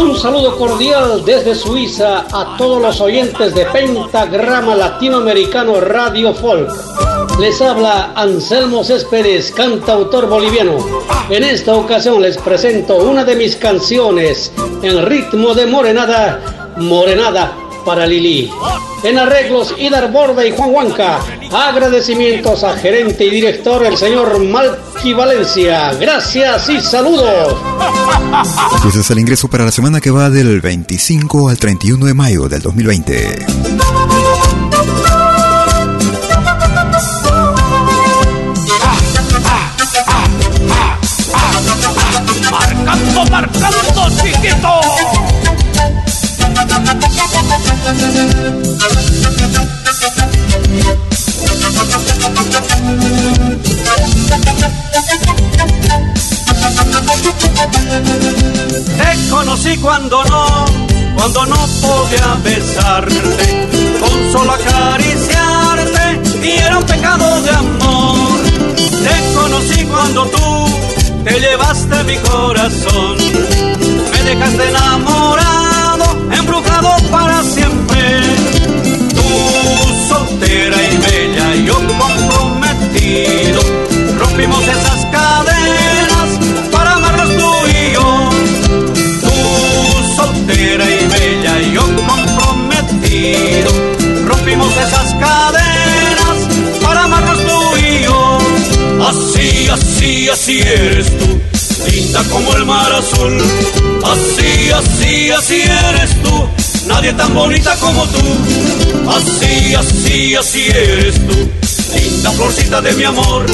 Un 0.00 0.16
saludo 0.18 0.56
cordial 0.56 1.24
desde 1.24 1.54
Suiza 1.54 2.24
a 2.32 2.56
todos 2.56 2.80
los 2.80 3.00
oyentes 3.00 3.54
de 3.54 3.64
Pentagrama 3.66 4.74
Latinoamericano 4.74 5.80
Radio 5.80 6.34
Folk. 6.34 6.70
Les 7.38 7.60
habla 7.60 8.12
Anselmo 8.14 8.84
Céspedes, 8.84 9.50
cantautor 9.52 10.28
boliviano. 10.28 10.76
En 11.30 11.44
esta 11.44 11.74
ocasión 11.74 12.22
les 12.22 12.36
presento 12.38 12.96
una 12.96 13.24
de 13.24 13.36
mis 13.36 13.56
canciones 13.56 14.52
en 14.82 15.06
ritmo 15.06 15.54
de 15.54 15.66
morenada, 15.66 16.74
morenada 16.76 17.67
para 17.88 18.06
Lili. 18.06 18.50
En 19.02 19.18
arreglos 19.18 19.74
Idar 19.78 20.12
Borda 20.12 20.44
y 20.44 20.54
Juan 20.54 20.74
Huanca. 20.74 21.20
Agradecimientos 21.50 22.62
a 22.62 22.76
gerente 22.76 23.24
y 23.24 23.30
director 23.30 23.86
el 23.86 23.96
señor 23.96 24.38
Malky 24.44 25.14
Valencia. 25.14 25.94
Gracias 25.94 26.68
y 26.68 26.82
saludos. 26.82 27.56
Pues 28.82 28.94
es 28.94 29.10
el 29.10 29.20
ingreso 29.20 29.48
para 29.48 29.64
la 29.64 29.72
semana 29.72 30.02
que 30.02 30.10
va 30.10 30.28
del 30.28 30.60
25 30.60 31.48
al 31.48 31.56
31 31.56 32.04
de 32.04 32.12
mayo 32.12 32.46
del 32.46 32.60
2020. 32.60 33.46
Te 47.88 47.94
conocí 59.30 59.76
cuando 59.78 60.22
no, 60.24 60.66
cuando 61.16 61.46
no 61.46 61.56
podía 61.80 62.36
besarte, 62.44 63.68
con 63.98 64.32
solo 64.32 64.52
acariciarte 64.52 66.20
y 66.46 66.50
era 66.58 66.76
un 66.76 66.84
pecado 66.84 67.40
de 67.40 67.50
amor. 67.50 68.40
Te 68.76 69.34
conocí 69.34 69.84
cuando 69.84 70.26
tú 70.26 70.66
te 71.24 71.40
llevaste 71.40 72.04
mi 72.04 72.16
corazón, 72.18 73.16
me 74.12 74.22
dejaste 74.24 74.68
enamorado, 74.68 76.04
embrujado 76.32 76.90
para 77.10 77.42
siempre. 77.42 77.67
Tú 79.14 79.28
soltera 80.08 80.76
y 80.82 80.96
bella, 80.96 81.54
yo 81.66 81.74
comprometido, 81.74 83.60
rompimos 84.18 84.62
esas 84.66 85.06
cadenas 85.06 86.28
para 86.72 86.94
amarnos 86.94 87.28
tú 87.36 87.52
y 87.68 87.92
yo. 87.94 88.30
Tú 89.22 89.34
soltera 90.16 90.84
y 90.84 91.06
bella, 91.06 91.60
yo 91.74 91.82
comprometido, 92.06 93.70
rompimos 94.26 94.72
esas 94.76 95.14
cadenas 95.14 96.36
para 96.82 97.04
amarnos 97.04 97.38
tú 97.38 97.76
y 97.76 98.04
yo. 98.04 98.38
Así, 99.08 99.68
así, 99.68 100.28
así 100.28 100.60
eres 100.60 101.06
tú, 101.18 101.40
linda 101.90 102.22
como 102.30 102.54
el 102.56 102.64
mar 102.66 102.92
azul. 102.92 103.38
Así, 104.04 104.70
así, 104.70 105.30
así 105.30 105.60
eres 105.62 106.22
tú, 106.22 106.48
nadie 106.88 107.12
tan 107.12 107.34
bonita 107.34 107.76
como 107.76 108.04
tú. 108.06 108.18
Así, 109.08 109.74
así, 109.74 110.34
así 110.34 110.68
eres 110.68 111.14
tú, 111.26 111.48
linda 111.94 112.30
florcita 112.32 112.80
de 112.80 112.92
mi 112.92 113.04
amor. 113.04 113.46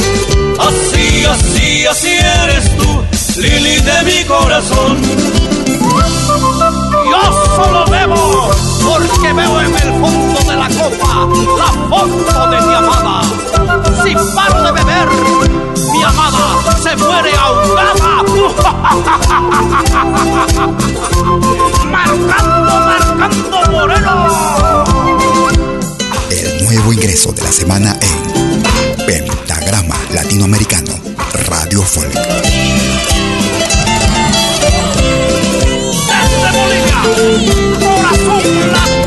Así, 0.59 1.25
así, 1.25 1.87
así 1.87 2.09
eres 2.09 2.77
tú, 2.77 3.05
Lili 3.41 3.77
de 3.81 4.03
mi 4.05 4.25
corazón. 4.25 4.99
Yo 7.11 7.57
solo 7.57 7.85
bebo 7.87 8.51
porque 8.83 9.33
veo 9.33 9.61
en 9.61 9.75
el 9.75 10.01
fondo 10.01 10.41
de 10.51 10.57
la 10.57 10.69
copa 10.69 11.29
la 11.59 11.73
foto 11.89 12.51
de 12.51 12.61
mi 12.63 12.75
amada. 12.75 13.23
Si 14.03 14.15
paro 14.35 14.63
de 14.63 14.73
beber, 14.73 15.09
mi 16.05 16.11
amada 16.11 16.61
se 16.83 16.97
muere 16.97 17.31
ahogada. 17.35 17.95
marcando, 21.91 22.81
marcando 22.81 23.59
moreno. 23.71 24.85
El 26.31 26.65
nuevo 26.65 26.93
ingreso 26.93 27.33
de 27.33 27.43
la 27.43 27.53
semana 27.53 27.97
en 28.01 28.63
Pentagrama 29.07 29.97
Latinoamericano 30.13 30.93
Radio 31.49 31.83
Folk. 31.83 32.13
Desde 36.07 36.51
Bolivia, 36.59 36.99
corazón 37.81 38.43
latinoamericano. 38.73 39.04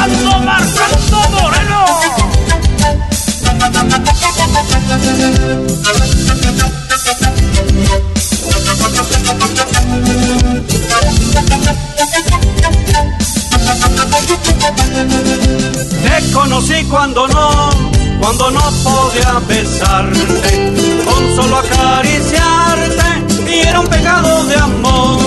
Marcando, 0.00 0.40
marcando 0.40 1.18
moreno. 1.28 1.84
Te 16.02 16.32
conocí 16.32 16.84
cuando 16.84 17.28
no, 17.28 17.70
cuando 18.20 18.50
no 18.52 18.60
podía 18.82 19.38
besarte, 19.46 21.04
con 21.04 21.36
solo 21.36 21.58
acariciarte, 21.58 23.50
y 23.50 23.68
era 23.68 23.80
un 23.80 23.86
pecado 23.86 24.44
de 24.46 24.56
amor. 24.56 25.20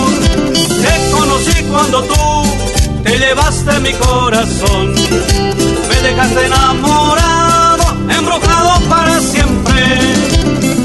Llevaste 3.33 3.79
mi 3.79 3.93
corazón. 3.93 4.93
Me 5.89 6.01
dejaste 6.07 6.45
enamorado, 6.45 7.85
embrujado 8.09 8.89
para 8.89 9.19
siempre. 9.21 9.81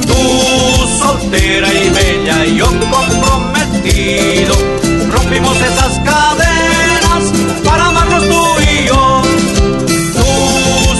Tú 0.06 0.20
soltera 0.98 1.68
y 1.74 1.90
bella 1.90 2.44
yo 2.56 2.66
comprometido. 2.94 4.54
Rompimos 5.12 5.56
esas 5.60 5.98
cadenas 6.10 7.22
para 7.64 7.86
amarnos 7.86 8.22
tú 8.22 8.44
y 8.72 8.86
yo. 8.86 9.22
Tú 10.18 10.28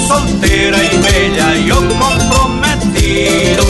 soltera 0.07 0.79
y 0.85 0.97
bella 1.09 1.57
yo 1.67 1.77
comprometido. 1.77 3.65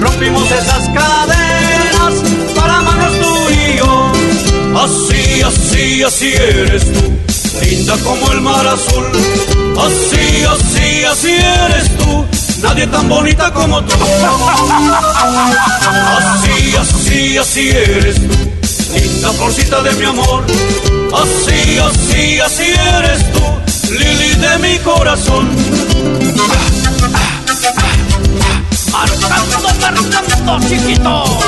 Rompimos 0.00 0.50
esas 0.50 0.88
cadenas 0.88 2.14
para 2.56 2.78
amarnos 2.78 3.12
tú 3.20 3.50
y 3.50 3.76
yo. 3.78 4.12
Así, 4.82 5.42
así, 5.42 6.02
así 6.02 6.32
eres 6.32 6.92
tú, 6.92 7.09
como 7.98 8.30
el 8.32 8.40
mar 8.40 8.66
azul. 8.66 9.04
Así, 9.78 10.44
así, 10.44 11.04
así 11.04 11.32
eres 11.32 11.96
tú, 11.96 12.24
nadie 12.62 12.86
tan 12.86 13.08
bonita 13.08 13.52
como 13.52 13.82
tú. 13.82 13.94
Así, 16.18 16.76
así, 16.76 17.38
así 17.38 17.68
eres 17.70 18.16
tú, 18.16 18.34
linda 18.94 19.32
florcita 19.32 19.82
de 19.82 19.92
mi 19.94 20.04
amor. 20.04 20.44
Así, 21.12 21.78
así, 21.78 22.40
así 22.40 22.62
eres 22.96 23.32
tú, 23.32 23.40
Lili 23.92 24.34
de 24.36 24.58
mi 24.58 24.78
corazón. 24.78 25.48
Marcando, 28.92 29.58
marcando, 29.80 30.68
chiquito. 30.68 31.40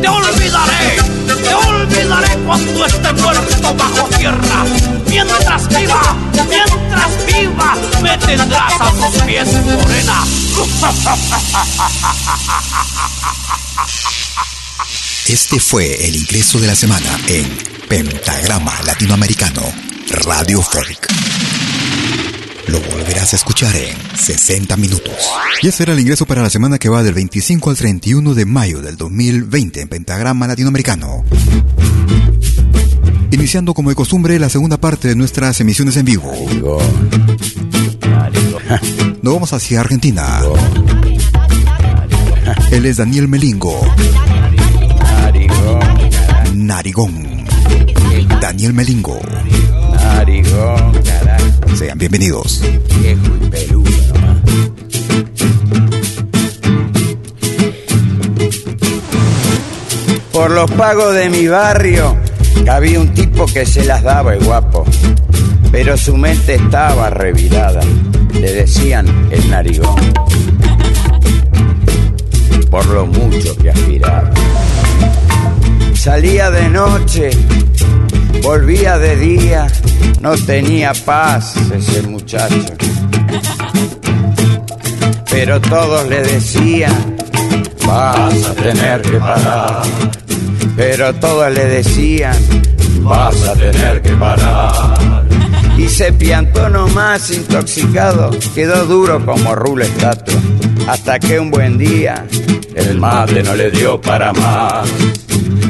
Te 0.00 0.08
olvidaré, 0.08 0.96
te 1.26 1.54
olvidaré 1.54 2.38
cuando 2.44 2.86
esté 2.86 3.12
muerto 3.14 3.74
bajo 3.74 4.08
tierra. 4.18 4.64
Mientras 5.08 5.68
viva, 5.68 6.16
mientras 6.48 7.26
viva, 7.26 7.76
me 8.02 8.18
tendrás 8.18 8.80
a 8.80 8.90
tus 8.90 9.22
pies, 9.22 9.48
morena. 9.64 10.24
Este 15.26 15.58
fue 15.58 16.06
el 16.06 16.16
ingreso 16.16 16.58
de 16.58 16.66
la 16.66 16.74
semana 16.74 17.18
en 17.28 17.58
Pentagrama 17.88 18.74
Latinoamericano, 18.84 19.62
Radio 20.26 20.60
Folk. 20.62 21.33
Lo 22.68 22.80
volverás 22.80 23.32
a 23.32 23.36
escuchar 23.36 23.74
en 23.76 23.96
60 24.16 24.76
minutos. 24.76 25.14
Y 25.62 25.68
ese 25.68 25.82
era 25.82 25.92
el 25.92 26.00
ingreso 26.00 26.26
para 26.26 26.42
la 26.42 26.50
semana 26.50 26.78
que 26.78 26.88
va 26.88 27.02
del 27.02 27.14
25 27.14 27.70
al 27.70 27.76
31 27.76 28.34
de 28.34 28.44
mayo 28.46 28.80
del 28.80 28.96
2020 28.96 29.82
en 29.82 29.88
Pentagrama 29.88 30.46
Latinoamericano. 30.46 31.24
Iniciando 33.30 33.74
como 33.74 33.90
de 33.90 33.96
costumbre 33.96 34.38
la 34.38 34.48
segunda 34.48 34.78
parte 34.78 35.08
de 35.08 35.16
nuestras 35.16 35.60
emisiones 35.60 35.96
en 35.96 36.04
vivo. 36.06 36.32
Nos 39.22 39.34
vamos 39.34 39.52
hacia 39.52 39.80
Argentina. 39.80 40.40
Él 42.70 42.86
es 42.86 42.96
Daniel 42.96 43.28
Melingo. 43.28 43.80
Narigón. 46.54 47.44
Daniel 48.40 48.72
Melingo. 48.72 49.18
Narigón. 49.92 50.92
Sean 51.74 51.98
bienvenidos. 51.98 52.62
Viejo 53.00 53.20
y 53.40 53.50
peludo. 53.50 53.90
Por 60.32 60.50
los 60.52 60.70
pagos 60.72 61.14
de 61.14 61.28
mi 61.30 61.48
barrio, 61.48 62.16
había 62.70 63.00
un 63.00 63.12
tipo 63.12 63.46
que 63.46 63.66
se 63.66 63.84
las 63.84 64.02
daba 64.04 64.34
el 64.34 64.44
guapo, 64.44 64.84
pero 65.72 65.96
su 65.96 66.16
mente 66.16 66.54
estaba 66.54 67.10
revirada. 67.10 67.80
Le 68.34 68.52
decían 68.52 69.06
el 69.32 69.50
narigón, 69.50 69.96
por 72.70 72.86
lo 72.86 73.06
mucho 73.06 73.56
que 73.56 73.70
aspiraba. 73.70 74.30
Salía 75.94 76.50
de 76.50 76.68
noche, 76.68 77.30
volvía 78.42 78.98
de 78.98 79.16
día, 79.16 79.66
no 80.20 80.36
tenía 80.36 80.92
paz 80.92 81.54
ese 81.74 82.02
muchacho. 82.02 82.74
Pero 85.30 85.60
todos 85.60 86.08
le 86.08 86.22
decían, 86.22 87.16
vas 87.86 88.44
a 88.44 88.54
tener 88.54 89.02
que 89.02 89.18
parar. 89.18 89.82
Pero 90.76 91.14
todos 91.14 91.52
le 91.52 91.64
decían, 91.66 92.36
vas 93.00 93.42
a 93.48 93.54
tener 93.54 94.02
que 94.02 94.12
parar. 94.12 95.24
Y 95.76 95.88
se 95.88 96.12
piantó 96.12 96.68
nomás 96.68 97.30
intoxicado, 97.30 98.30
quedó 98.54 98.86
duro 98.86 99.24
como 99.24 99.54
rulo 99.54 99.84
estatua. 99.84 100.34
Hasta 100.86 101.18
que 101.18 101.38
un 101.38 101.50
buen 101.50 101.78
día 101.78 102.26
el 102.74 102.98
mate 102.98 103.42
no 103.42 103.54
le 103.54 103.70
dio 103.70 104.00
para 104.00 104.32
más. 104.32 104.88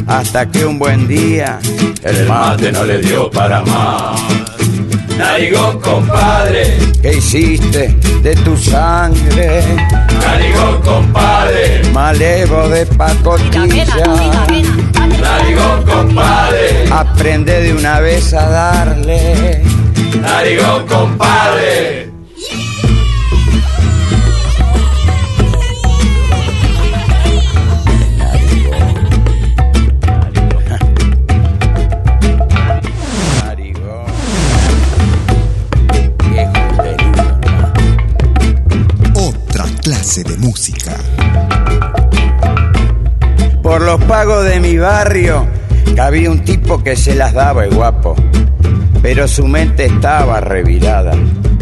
Hasta 0.07 0.51
que 0.51 0.65
un 0.65 0.79
buen 0.79 1.09
día 1.09 1.59
el 2.03 2.27
mate 2.27 2.71
no 2.71 2.85
le 2.85 2.99
dio 2.99 3.31
para 3.31 3.63
más. 3.63 4.21
Narigón, 5.17 5.81
compadre, 5.81 6.77
¿qué 7.01 7.15
hiciste 7.15 7.97
de 8.23 8.35
tu 8.37 8.57
sangre? 8.57 9.63
Narigón, 10.21 10.83
compadre, 10.83 11.83
malevo 11.93 12.69
de 12.69 12.85
pacotilla. 12.87 13.87
Narigón, 15.21 15.83
compadre, 15.85 16.85
aprende 16.91 17.63
de 17.63 17.75
una 17.75 18.01
vez 18.01 18.35
a 18.35 18.49
darle. 18.49 19.63
Narigón, 20.21 20.87
compadre. 20.87 22.14
De 40.05 40.37
música. 40.37 40.95
Por 43.63 43.81
los 43.81 44.05
pagos 44.05 44.45
de 44.45 44.61
mi 44.61 44.77
barrio, 44.77 45.47
había 45.99 46.31
un 46.31 46.45
tipo 46.45 46.83
que 46.83 46.95
se 46.95 47.15
las 47.15 47.33
daba 47.33 47.65
el 47.65 47.75
guapo, 47.75 48.15
pero 49.01 49.27
su 49.27 49.47
mente 49.47 49.87
estaba 49.87 50.41
revirada. 50.41 51.15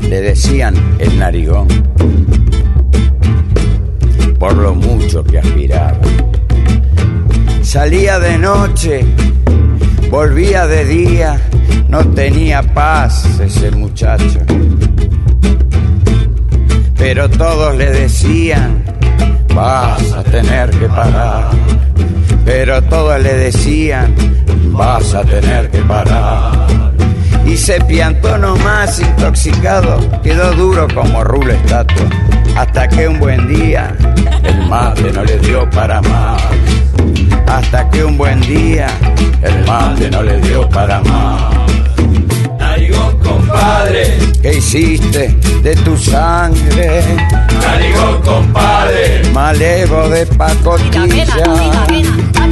Le 0.08 0.20
decían 0.20 0.74
el 0.98 1.20
narigón, 1.20 1.68
por 4.40 4.54
lo 4.56 4.74
mucho 4.74 5.22
que 5.22 5.38
aspiraba. 5.38 6.00
Salía 7.62 8.18
de 8.18 8.38
noche, 8.38 9.04
volvía 10.10 10.66
de 10.66 10.84
día, 10.84 11.40
no 11.88 12.04
tenía 12.08 12.62
paz 12.74 13.38
ese 13.38 13.70
muchacho. 13.70 14.40
Pero 17.02 17.28
todos 17.28 17.76
le 17.76 17.90
decían, 17.90 18.84
vas 19.52 20.12
a 20.12 20.22
tener 20.22 20.70
que 20.70 20.86
parar. 20.86 21.50
Pero 22.44 22.80
todos 22.84 23.20
le 23.20 23.34
decían, 23.34 24.14
vas 24.66 25.12
a 25.12 25.22
tener 25.24 25.68
que 25.68 25.78
parar. 25.80 26.52
Y 27.44 27.56
se 27.56 27.80
piantó 27.80 28.38
nomás 28.38 29.00
intoxicado, 29.00 29.98
quedó 30.22 30.52
duro 30.52 30.86
como 30.94 31.24
rulo 31.24 31.52
estatua. 31.52 32.06
Hasta 32.56 32.88
que 32.88 33.08
un 33.08 33.18
buen 33.18 33.52
día 33.52 33.96
el 34.44 34.68
mate 34.68 35.10
no 35.12 35.24
le 35.24 35.38
dio 35.40 35.68
para 35.70 36.00
más. 36.02 36.40
Hasta 37.48 37.90
que 37.90 38.04
un 38.04 38.16
buen 38.16 38.40
día 38.42 38.86
el 39.42 39.66
mate 39.66 40.08
no 40.08 40.22
le 40.22 40.40
dio 40.40 40.68
para 40.68 41.00
más. 41.00 41.52
Narigón, 43.02 43.18
compadre, 43.18 44.18
¿qué 44.40 44.54
hiciste 44.54 45.36
de 45.62 45.76
tu 45.76 45.96
sangre? 45.96 47.02
Narigón, 47.60 48.22
compadre, 48.22 49.22
malevo 49.32 50.08
de 50.08 50.26
pacotilla. 50.26 51.44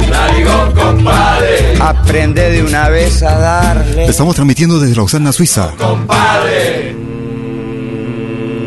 Narigón, 0.09 0.71
compadre, 0.73 1.77
aprende 1.79 2.51
de 2.51 2.63
una 2.63 2.89
vez 2.89 3.23
a 3.23 3.37
darle. 3.37 4.05
Estamos 4.05 4.35
transmitiendo 4.35 4.79
desde 4.79 4.95
Lausana, 4.95 5.31
Suiza. 5.31 5.71
Compadre, 5.77 6.95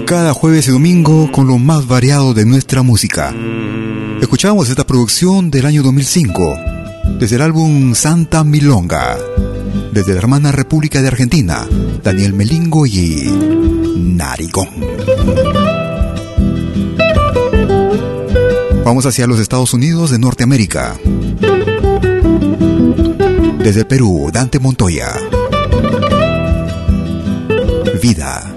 Cada 0.06 0.32
jueves 0.32 0.68
y 0.68 0.70
domingo 0.70 1.30
con 1.32 1.46
lo 1.46 1.58
más 1.58 1.86
variado 1.86 2.34
de 2.34 2.46
nuestra 2.46 2.82
música. 2.82 3.34
Escuchamos 4.20 4.68
esta 4.70 4.86
producción 4.86 5.50
del 5.50 5.66
año 5.66 5.82
2005, 5.82 6.58
desde 7.18 7.36
el 7.36 7.42
álbum 7.42 7.94
Santa 7.94 8.42
Milonga, 8.44 9.16
desde 9.94 10.12
la 10.12 10.18
hermana 10.18 10.50
República 10.50 11.00
de 11.00 11.06
Argentina, 11.08 11.68
Daniel 12.02 12.32
Melingo 12.32 12.84
y 12.84 13.30
Narigón. 13.96 14.68
Vamos 18.84 19.06
hacia 19.06 19.28
los 19.28 19.38
Estados 19.38 19.72
Unidos 19.72 20.10
de 20.10 20.18
Norteamérica. 20.18 20.96
Desde 23.62 23.80
el 23.80 23.86
Perú, 23.86 24.30
Dante 24.32 24.58
Montoya. 24.58 25.14
Vida. 28.02 28.52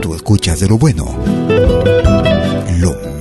Tú 0.00 0.14
escuchas 0.14 0.60
de 0.60 0.68
lo 0.68 0.78
bueno. 0.78 1.18
Lo 2.78 3.15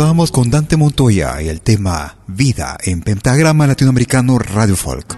mejor. 0.00 1.12
y 1.42 1.48
el 1.48 1.60
tema 1.60 2.16
Vida 2.26 2.78
en 2.82 3.02
Pentagrama 3.02 3.66
Latinoamericano 3.66 4.38
Radio 4.38 4.74
Folk. 4.74 5.16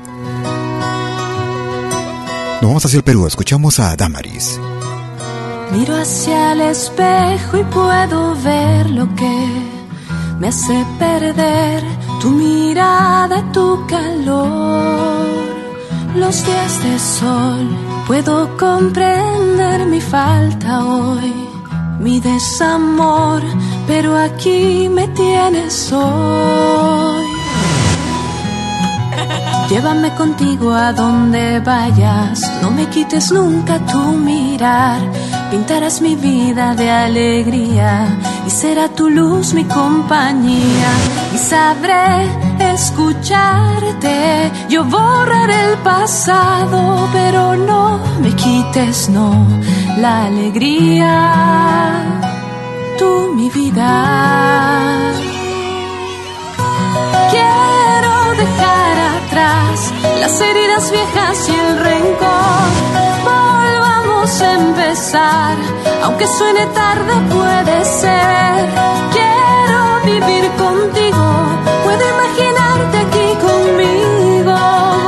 Nos 2.60 2.68
vamos 2.68 2.84
hacia 2.84 2.96
el 2.96 3.04
Perú, 3.04 3.26
escuchamos 3.26 3.78
a 3.78 3.94
Damaris. 3.96 4.58
Miro 5.72 5.96
hacia 5.96 6.52
el 6.52 6.62
espejo 6.62 7.58
y 7.58 7.64
puedo 7.64 8.34
ver 8.42 8.90
lo 8.90 9.14
que 9.14 9.46
me 10.38 10.48
hace 10.48 10.84
perder 10.98 11.82
tu 12.20 12.30
mirada, 12.30 13.52
tu 13.52 13.86
calor. 13.86 15.26
Los 16.16 16.44
días 16.44 16.82
de 16.82 16.98
sol, 16.98 17.68
puedo 18.06 18.56
comprender 18.58 19.86
mi 19.86 20.00
falta 20.00 20.84
hoy, 20.84 21.32
mi 22.02 22.20
desamor 22.20 23.40
pero 23.86 24.16
aquí 24.16 24.88
me 24.88 25.06
tienes 25.08 25.92
hoy. 25.92 27.31
Llévame 29.68 30.14
contigo 30.14 30.72
a 30.72 30.92
donde 30.92 31.60
vayas, 31.60 32.40
no 32.60 32.70
me 32.70 32.86
quites 32.86 33.32
nunca 33.32 33.78
tu 33.86 33.98
mirar. 33.98 35.00
Pintarás 35.50 36.00
mi 36.00 36.14
vida 36.14 36.74
de 36.74 36.90
alegría 36.90 38.18
y 38.46 38.50
será 38.50 38.88
tu 38.88 39.08
luz 39.08 39.54
mi 39.54 39.64
compañía. 39.64 40.90
Y 41.34 41.38
sabré 41.38 42.28
escucharte, 42.72 44.50
yo 44.68 44.84
borraré 44.84 45.72
el 45.72 45.78
pasado, 45.78 47.08
pero 47.12 47.56
no 47.56 47.98
me 48.20 48.34
quites, 48.34 49.08
no, 49.08 49.46
la 49.98 50.24
alegría 50.26 51.72
mi 53.42 53.48
vida. 53.50 53.92
Quiero 57.30 58.14
dejar 58.42 59.11
las 59.34 60.40
heridas 60.40 60.90
viejas 60.90 61.48
y 61.48 61.52
el 61.52 61.78
rencor. 61.78 62.68
Volvamos 63.24 64.40
a 64.42 64.54
empezar, 64.54 65.56
aunque 66.04 66.26
suene 66.26 66.66
tarde 66.66 67.14
puede 67.30 67.84
ser. 67.84 68.68
Quiero 69.14 69.80
vivir 70.04 70.50
contigo, 70.64 71.24
puedo 71.84 72.02
imaginarte 72.14 72.98
aquí 72.98 73.28
conmigo. 73.46 74.54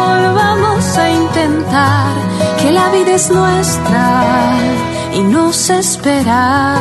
Volvamos 0.07 0.97
a 0.97 1.11
intentar 1.11 2.13
que 2.61 2.71
la 2.73 2.89
vida 2.91 3.15
es 3.15 3.31
nuestra 3.31 4.57
y 5.13 5.21
nos 5.21 5.69
espera 5.69 6.77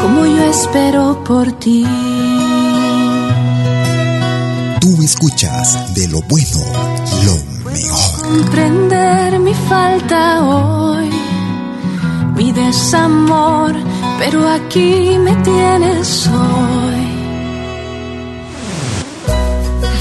como 0.00 0.24
yo 0.24 0.44
espero 0.44 1.22
por 1.24 1.52
ti. 1.52 2.35
Tú 4.86 5.02
escuchas 5.02 5.94
de 5.96 6.06
lo 6.06 6.20
bueno, 6.28 6.60
lo 7.24 7.72
mejor. 7.72 8.22
Comprender 8.22 9.40
mi 9.40 9.52
falta 9.52 10.44
hoy, 10.44 11.10
mi 12.36 12.52
desamor, 12.52 13.74
pero 14.20 14.48
aquí 14.48 15.18
me 15.18 15.34
tienes 15.42 16.28
hoy. 16.28 17.06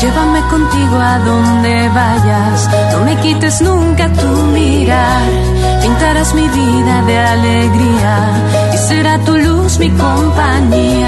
Llévame 0.02 0.42
contigo 0.52 0.98
a 0.98 1.18
donde 1.18 1.90
vayas, 1.90 2.70
no 2.92 3.06
me 3.06 3.20
quites 3.22 3.62
nunca 3.62 4.14
tu 4.14 4.28
mirar 4.54 5.56
Pintarás 5.86 6.34
mi 6.34 6.48
vida 6.48 7.02
de 7.04 7.18
alegría 7.20 8.72
y 8.74 8.78
será 8.88 9.20
tu 9.20 9.38
luz 9.38 9.78
mi 9.78 9.90
compañía 9.92 11.05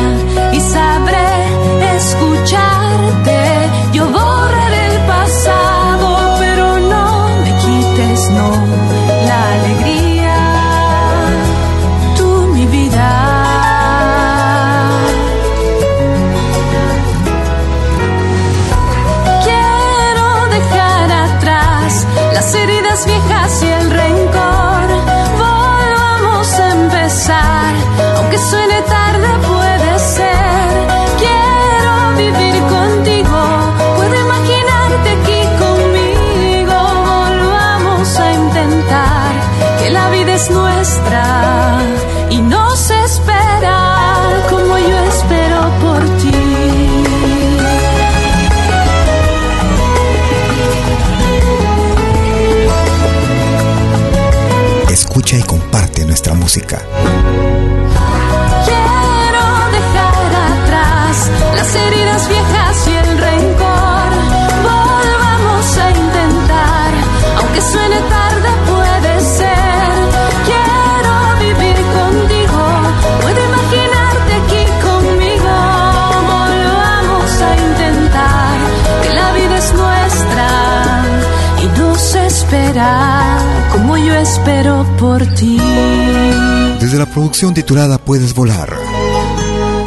producción 87.18 87.56
titulada 87.56 87.98
Puedes 87.98 88.36
volar. 88.36 88.78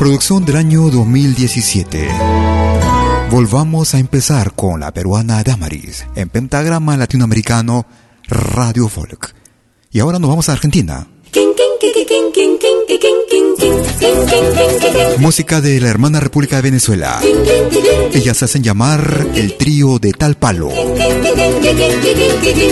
Producción 0.01 0.45
del 0.45 0.57
año 0.57 0.91
2017. 0.91 2.09
Volvamos 3.31 3.95
a 3.95 4.01
empezar 4.01 4.53
con 4.55 4.81
la 4.81 4.93
peruana 4.93 5.41
Damaris 5.45 6.05
en 6.17 6.29
pentagrama 6.29 6.97
latinoamericano 6.97 7.87
Radio 8.27 8.89
Folk. 8.89 9.33
Y 9.93 10.01
ahora 10.01 10.19
nos 10.19 10.29
vamos 10.29 10.49
a 10.49 10.55
Argentina. 10.55 11.07
Música 15.19 15.61
de 15.61 15.81
la 15.81 15.89
hermana 15.89 16.19
República 16.19 16.57
de 16.57 16.63
Venezuela. 16.63 17.21
Ellas 18.13 18.43
hacen 18.43 18.65
llamar 18.65 19.29
el 19.37 19.57
trío 19.57 20.01
de 20.01 20.13
tal 20.15 20.35
palo. 20.35 20.69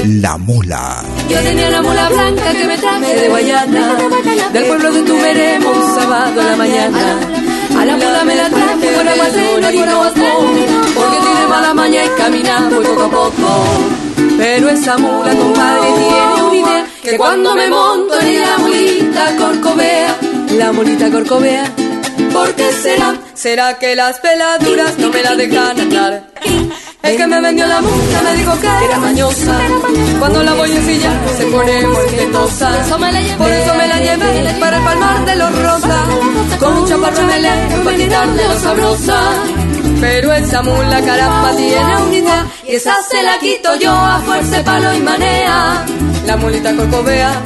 La 0.04 0.36
mula. 0.36 1.04
Yo 1.28 1.38
tenía 1.40 1.68
una 1.68 1.82
mula 1.82 2.08
blanca 2.08 2.52
que 2.52 2.64
me 2.64 2.78
traje 2.78 3.14
de 3.20 3.28
Guayana, 3.28 3.96
del 4.52 4.64
pueblo 4.64 4.92
de 4.92 5.02
Tumeremo, 5.02 5.70
un 5.70 5.94
sábado 5.94 6.40
a 6.40 6.44
la 6.44 6.56
mañana. 6.56 7.18
A 7.78 7.84
la 7.84 7.96
mula 7.96 8.24
me 8.24 8.34
la 8.34 8.48
traje 8.48 8.92
con 8.94 9.08
agua 9.08 9.28
y 9.28 9.78
no 9.78 10.00
porque 10.94 11.18
tiene 11.20 11.46
mala 11.48 11.74
maña 11.74 12.04
y 12.04 12.08
camina 12.16 12.60
muy 12.70 12.84
poco 12.84 13.02
a 13.02 13.10
poco. 13.10 13.64
Pero 14.38 14.68
esa 14.70 14.96
mula, 14.96 15.34
compadre, 15.34 15.88
tiene 15.98 16.42
una 16.42 16.54
idea, 16.54 16.86
que 17.02 17.16
cuando 17.18 17.54
me 17.54 17.68
monto 17.68 18.20
en 18.20 18.40
la 18.40 18.58
mulita 18.58 19.36
corcovea, 19.36 20.16
la 20.56 20.72
mulita 20.72 21.10
corcovea, 21.10 21.64
¿por 22.32 22.54
qué 22.54 22.72
será? 22.72 23.14
¿Será 23.34 23.78
que 23.78 23.94
las 23.94 24.18
peladuras 24.20 24.98
no 24.98 25.10
me 25.10 25.22
la 25.22 25.34
dejan 25.34 25.78
andar? 25.78 26.22
El 27.03 27.16
que 27.16 27.26
me 27.26 27.40
vendió 27.40 27.66
la 27.66 27.80
mula 27.80 28.22
me 28.24 28.34
dijo 28.34 28.61
que 28.61 28.66
era 28.66 28.99
mañosa. 28.99 29.59
Cuando 30.18 30.42
la 30.42 30.55
voy 30.55 30.70
a 30.70 30.76
ensillar 30.76 31.16
se 31.36 31.44
pone 31.46 31.86
molesta. 31.86 32.70
Por 33.38 33.51
eso 33.51 33.74
me 33.74 33.86
la 33.86 33.99
llevé 34.01 34.55
para 34.61 34.76
el 34.76 34.84
palmar 34.84 35.24
de 35.24 35.36
los 35.36 35.62
rosas. 35.62 36.59
Con 36.59 36.76
un 36.76 36.88
chaparro 36.88 37.22
me 37.22 37.40
le 37.40 37.51
para 37.84 37.96
quitarle 37.96 38.49
lo 38.49 38.59
sabrosa. 38.59 39.20
Pero 40.01 40.32
esa 40.32 40.62
mula 40.62 41.01
caramba 41.03 41.57
tiene 41.57 41.96
una 41.96 42.14
idea 42.14 42.46
y 42.68 42.74
esa 42.76 42.94
se 43.09 43.22
la 43.22 43.38
quito 43.38 43.74
yo 43.76 43.90
a 43.90 44.20
fuerza 44.20 44.62
palo 44.64 44.94
y 44.94 45.01
manea. 45.01 45.84
La 46.26 46.36
mulita 46.36 46.74
corcovea, 46.74 47.42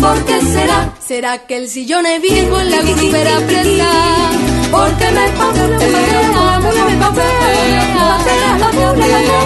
¿por 0.00 0.24
qué 0.24 0.40
será? 0.40 0.92
¿Será 1.06 1.38
que 1.38 1.56
el 1.56 1.68
sillón 1.68 2.06
es 2.06 2.22
viejo 2.22 2.60
en 2.60 2.70
la 2.70 2.80
víspera 2.82 3.36
presa? 3.46 4.49
Porque 4.70 5.10
me 5.10 5.26
la 5.28 6.60
mula 6.60 6.84
me 6.84 6.96
papea, 6.96 7.82
papea, 7.94 8.58
la 8.58 8.72
mula 8.72 8.96
me 8.96 9.40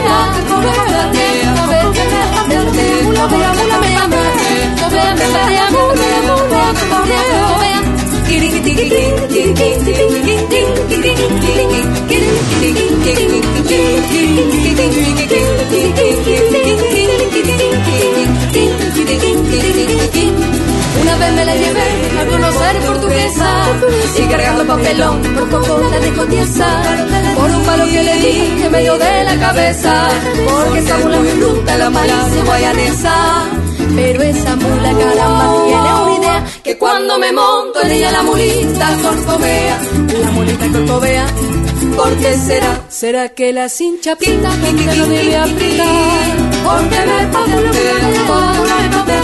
una 21.00 21.16
vez 21.16 21.32
me 21.32 21.44
la 21.44 21.56
llevé 21.56 22.20
a 22.20 22.26
conocer 22.26 22.80
portuguesa 22.80 23.48
y 24.18 24.22
cargando 24.28 24.66
papelón 24.66 25.22
por 25.22 25.48
poco 25.48 25.80
la 25.90 26.00
dejó 26.00 26.24
tiesa 26.24 26.82
por 27.36 27.50
un 27.50 27.62
palo 27.64 27.84
que 27.86 28.02
le 28.02 28.14
di 28.18 28.62
en 28.64 28.72
medio 28.72 28.98
de 28.98 29.24
la 29.24 29.36
cabeza. 29.38 30.08
Porque 30.46 30.78
esa 30.78 30.98
mula 30.98 31.18
me 31.20 31.32
bruta 31.34 31.78
la 31.78 31.90
malicia 31.90 32.44
guayanesa. 32.44 33.14
Pero 33.96 34.22
esa 34.22 34.56
mula 34.56 34.92
caramba 34.98 35.64
tiene 35.66 35.94
una 36.02 36.16
idea. 36.18 36.44
Que 36.62 36.78
cuando 36.78 37.18
me 37.18 37.32
monto 37.32 37.82
en 37.82 37.90
ella 37.90 38.12
la 38.12 38.22
mulita 38.22 38.96
corcovea. 39.02 39.80
La 40.22 40.30
mulita 40.30 40.68
corcovea 40.68 41.26
¿Por 41.96 42.16
qué 42.16 42.34
será? 42.34 42.80
¿Será 42.88 43.28
que 43.30 43.52
la 43.52 43.68
cincha 43.68 44.16
pinta 44.16 44.50
que 44.50 44.96
lo 44.96 45.06
debe 45.06 45.36
apretar? 45.36 45.86
Porque 46.64 46.98
me 47.06 47.26
papea, 47.32 47.98
porque 48.26 49.23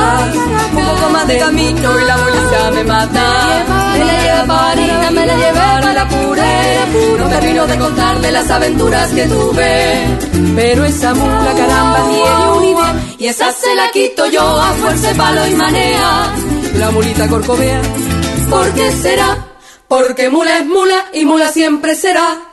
De 1.27 1.37
camino 1.37 1.99
y 1.99 2.05
la 2.05 2.17
bolsa 2.17 2.71
me 2.71 2.83
mata. 2.83 3.63
Me 3.93 4.05
la 4.05 4.13
llevé 4.13 4.31
a 4.31 4.45
París, 4.45 5.11
me 5.11 5.25
la 5.25 5.35
llevé 5.37 5.59
a 5.59 5.93
la 5.93 6.07
pure 6.09 7.17
No 7.19 7.29
termino 7.29 7.67
de 7.67 7.77
contarle 7.77 8.31
las 8.31 8.49
aventuras 8.49 9.11
que 9.11 9.27
tuve. 9.27 10.17
Pero 10.55 10.83
esa 10.83 11.13
mula 11.13 11.53
caramba 11.55 12.09
tiene 12.09 12.51
un 12.57 12.63
idea 12.63 12.95
Y 13.19 13.27
esa 13.27 13.51
se 13.51 13.75
la 13.75 13.91
quito 13.91 14.27
yo 14.31 14.41
a 14.41 14.73
fuerza 14.73 15.13
palo 15.13 15.47
y 15.47 15.55
manea. 15.55 16.33
La 16.75 16.91
mulita 16.91 17.27
corcovea. 17.27 17.81
¿Por 18.49 18.73
qué 18.73 18.91
será? 18.91 19.47
Porque 19.87 20.29
mula 20.29 20.57
es 20.57 20.65
mula 20.65 21.05
y 21.13 21.23
mula 21.25 21.51
siempre 21.51 21.95
será. 21.95 22.51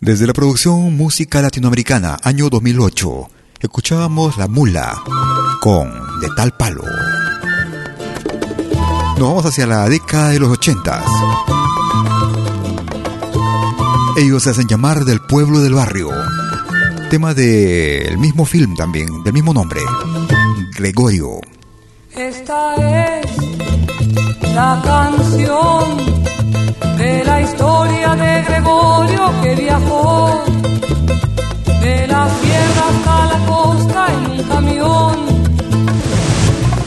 Desde 0.00 0.26
la 0.26 0.32
producción 0.32 0.96
Música 0.96 1.40
Latinoamericana, 1.40 2.18
año 2.22 2.50
2008, 2.50 3.28
escuchábamos 3.60 4.36
La 4.36 4.48
Mula 4.48 5.02
con 5.60 5.90
De 6.20 6.28
Tal 6.36 6.54
Palo. 6.58 6.84
Nos 9.18 9.28
vamos 9.28 9.46
hacia 9.46 9.66
la 9.66 9.88
década 9.88 10.30
de 10.30 10.40
los 10.40 10.50
ochentas. 10.50 11.04
Ellos 14.16 14.42
se 14.42 14.50
hacen 14.50 14.66
llamar 14.68 15.04
del 15.04 15.20
pueblo 15.20 15.60
del 15.60 15.74
barrio. 15.74 16.10
Tema 17.10 17.34
del 17.34 18.18
mismo 18.18 18.44
film 18.44 18.74
también, 18.76 19.22
del 19.22 19.32
mismo 19.32 19.52
nombre. 19.52 19.80
Gregorio. 20.76 21.40
Esta 22.16 22.74
es 22.76 23.26
la 24.54 24.80
canción 24.84 25.96
de 26.96 27.24
la 27.24 27.42
historia 27.42 28.14
de 28.14 28.42
Gregorio 28.42 29.32
que 29.42 29.54
viajó 29.56 30.44
de 31.80 32.06
la 32.06 32.28
sierra 32.40 32.84
hasta 32.88 33.26
la 33.26 33.46
costa 33.46 34.06
en 34.12 34.30
un 34.30 34.42
camión. 34.44 35.16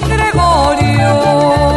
Gregorio, 0.07 1.76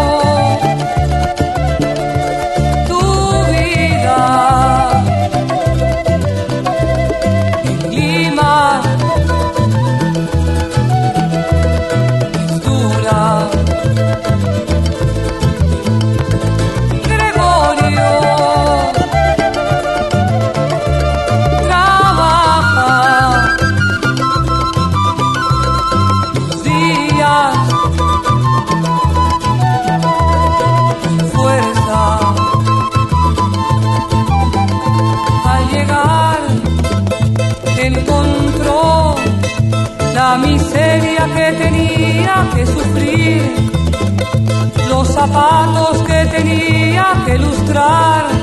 zapatos 45.21 46.03
que 46.05 46.25
tenía 46.37 47.05
que 47.27 47.37
lustrar 47.37 48.39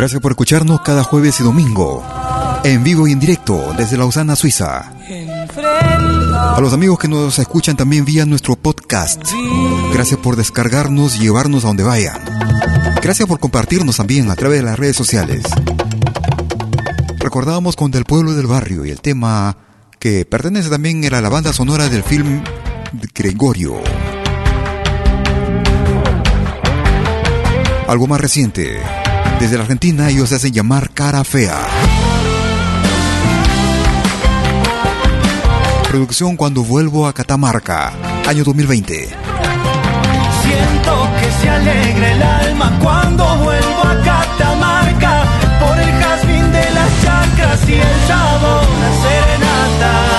Gracias 0.00 0.22
por 0.22 0.32
escucharnos 0.32 0.80
cada 0.80 1.04
jueves 1.04 1.40
y 1.40 1.42
domingo. 1.42 2.02
En 2.64 2.82
vivo 2.82 3.06
y 3.06 3.12
en 3.12 3.20
directo 3.20 3.74
desde 3.76 3.98
Lausana, 3.98 4.34
Suiza. 4.34 4.94
A 6.56 6.58
los 6.58 6.72
amigos 6.72 6.98
que 6.98 7.06
nos 7.06 7.38
escuchan 7.38 7.76
también 7.76 8.06
vía 8.06 8.24
nuestro 8.24 8.56
podcast. 8.56 9.20
Gracias 9.92 10.18
por 10.18 10.36
descargarnos 10.36 11.16
y 11.16 11.18
llevarnos 11.18 11.64
a 11.64 11.66
donde 11.66 11.82
vayan. 11.82 12.18
Gracias 13.02 13.28
por 13.28 13.40
compartirnos 13.40 13.98
también 13.98 14.30
a 14.30 14.36
través 14.36 14.60
de 14.60 14.64
las 14.64 14.78
redes 14.78 14.96
sociales. 14.96 15.42
Recordábamos 17.18 17.76
con 17.76 17.90
Del 17.90 18.06
Pueblo 18.06 18.32
del 18.32 18.46
Barrio 18.46 18.86
y 18.86 18.90
el 18.90 19.02
tema 19.02 19.54
que 19.98 20.24
pertenece 20.24 20.70
también 20.70 21.04
a 21.14 21.20
la 21.20 21.28
banda 21.28 21.52
sonora 21.52 21.90
del 21.90 22.04
film 22.04 22.42
Gregorio. 23.14 23.74
Algo 27.86 28.06
más 28.06 28.18
reciente. 28.18 28.80
Desde 29.40 29.56
la 29.56 29.62
Argentina 29.62 30.10
ellos 30.10 30.28
se 30.28 30.34
hacen 30.34 30.52
llamar 30.52 30.90
Cara 30.90 31.24
Fea. 31.24 31.66
Producción 35.88 36.36
Cuando 36.36 36.62
vuelvo 36.62 37.06
a 37.06 37.14
Catamarca, 37.14 37.94
año 38.28 38.44
2020. 38.44 39.08
Siento 40.42 41.08
que 41.18 41.40
se 41.40 41.48
alegra 41.48 42.12
el 42.12 42.22
alma 42.22 42.78
cuando 42.82 43.24
vuelvo 43.38 43.82
a 43.82 43.96
Catamarca 44.04 45.24
por 45.58 45.78
el 45.78 45.90
jazmín 45.90 46.52
de 46.52 46.70
las 46.72 47.02
chacras 47.02 47.66
y 47.66 47.72
el 47.72 48.06
sabor 48.06 48.62
a 48.62 48.90
serenata. 49.02 50.09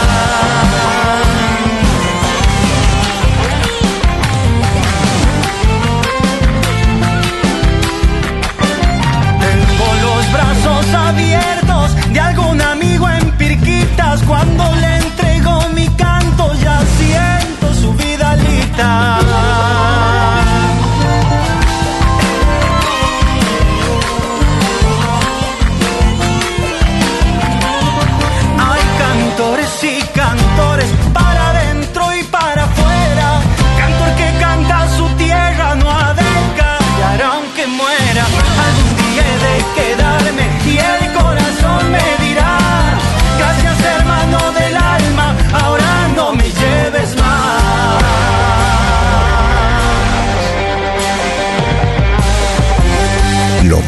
Abiertos 11.12 12.14
de 12.14 12.20
algún 12.20 12.62
amigo 12.62 13.10
en 13.10 13.32
Pirquitas 13.38 14.22
cuando 14.24 14.64
le 14.76 14.98
entrego 14.98 15.68
mi 15.76 15.88
canto 15.90 16.54
ya 16.64 16.80
siento 16.98 17.74
su 17.74 17.94
vidalita. 17.94 19.11
Hay 19.11 19.11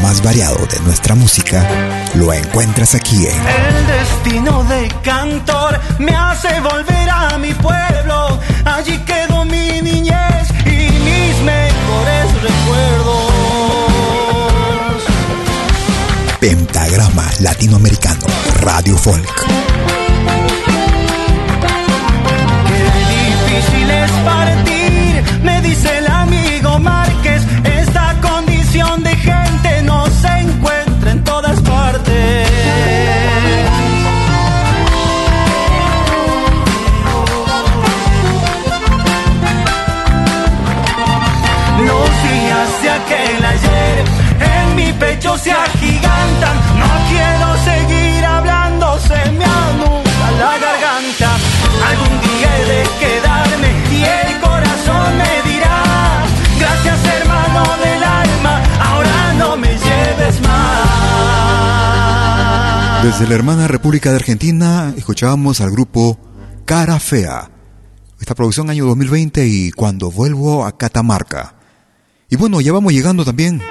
más 0.03 0.21
variado 0.21 0.57
de 0.67 0.79
nuestra 0.81 1.15
música 1.15 1.65
lo 2.15 2.33
encuentras 2.33 2.93
aquí 2.93 3.25
en 3.25 3.37
El 3.37 3.87
destino 3.87 4.61
de 4.65 4.91
cantor 5.01 5.79
me 5.97 6.13
hace 6.13 6.59
volver 6.59 7.09
a 7.09 7.37
mi 7.37 7.53
pueblo. 7.53 8.37
Allí 8.65 8.97
quedó 8.99 9.45
mi 9.45 9.81
niñez 9.81 10.49
y 10.65 10.91
mis 11.07 11.37
mejores 11.43 12.25
recuerdos. 12.41 13.31
Pentagrama 16.41 17.25
Latinoamericano 17.39 18.25
Radio 18.59 18.97
Folk. 18.97 19.45
Qué 22.67 22.83
difícil 23.15 23.89
es 23.89 24.11
partir, 24.25 25.23
me 25.43 25.61
dice 25.61 25.97
el 25.99 26.07
amigo 26.07 26.77
Márquez. 26.79 27.02
Mi 44.75 44.91
pecho 44.93 45.37
se 45.37 45.51
agigantan. 45.51 46.57
No 46.79 46.87
quiero 47.09 47.57
seguir 47.63 48.25
hablando, 48.25 48.99
se 48.99 49.31
me 49.31 49.45
anuda 49.45 50.31
la 50.39 50.57
garganta. 50.57 51.37
Algún 51.89 52.21
día 52.21 52.57
he 52.57 52.65
de 52.65 52.83
quedarme 52.99 53.69
y 53.91 54.03
el 54.03 54.41
corazón 54.41 55.17
me 55.17 55.51
dirá: 55.51 55.77
Gracias, 56.59 56.99
hermano 57.05 57.63
del 57.83 58.03
alma, 58.03 58.61
ahora 58.81 59.33
no 59.37 59.57
me 59.57 59.69
lleves 59.69 60.41
más. 60.41 61.03
Desde 63.03 63.27
la 63.27 63.35
hermana 63.35 63.67
República 63.67 64.09
de 64.11 64.15
Argentina 64.17 64.93
escuchábamos 64.95 65.61
al 65.61 65.71
grupo 65.71 66.17
Cara 66.65 66.99
Fea. 66.99 67.49
Esta 68.19 68.35
producción 68.35 68.69
año 68.69 68.85
2020 68.85 69.45
y 69.45 69.71
cuando 69.71 70.09
vuelvo 70.09 70.65
a 70.65 70.77
Catamarca. 70.77 71.55
Y 72.29 72.37
bueno, 72.37 72.61
ya 72.61 72.71
vamos 72.71 72.93
llegando 72.93 73.25
también 73.25 73.61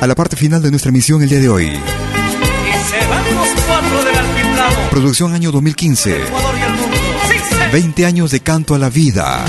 a 0.00 0.06
la 0.06 0.14
parte 0.14 0.36
final 0.36 0.62
de 0.62 0.70
nuestra 0.70 0.88
emisión 0.88 1.22
el 1.22 1.28
día 1.28 1.40
de 1.40 1.48
hoy. 1.48 1.66
Y 1.66 2.90
se 2.90 3.06
van 3.06 3.34
los 3.34 3.48
cuatro 3.66 4.04
del 4.04 4.16
altiplano, 4.16 4.90
Producción 4.90 5.34
año 5.34 5.52
2015. 5.52 6.22
Ecuador 6.22 6.54
y 6.58 6.62
el 6.62 6.72
mundo. 6.72 6.96
Sí, 7.28 7.34
sí. 7.48 7.56
20 7.72 8.06
años 8.06 8.30
de 8.30 8.40
canto 8.40 8.74
a 8.74 8.78
la 8.78 8.88
vida. 8.88 9.44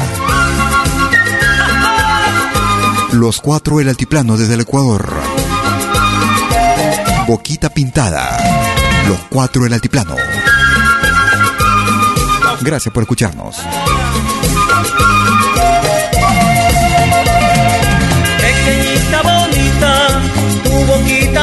Los 3.13 3.41
cuatro 3.41 3.79
el 3.79 3.89
altiplano 3.89 4.37
desde 4.37 4.53
el 4.53 4.61
Ecuador. 4.61 5.09
Boquita 7.27 7.69
pintada. 7.69 8.37
Los 9.07 9.19
cuatro 9.29 9.65
el 9.65 9.73
altiplano. 9.73 10.15
Gracias 12.61 12.93
por 12.93 13.03
escucharnos. 13.03 13.57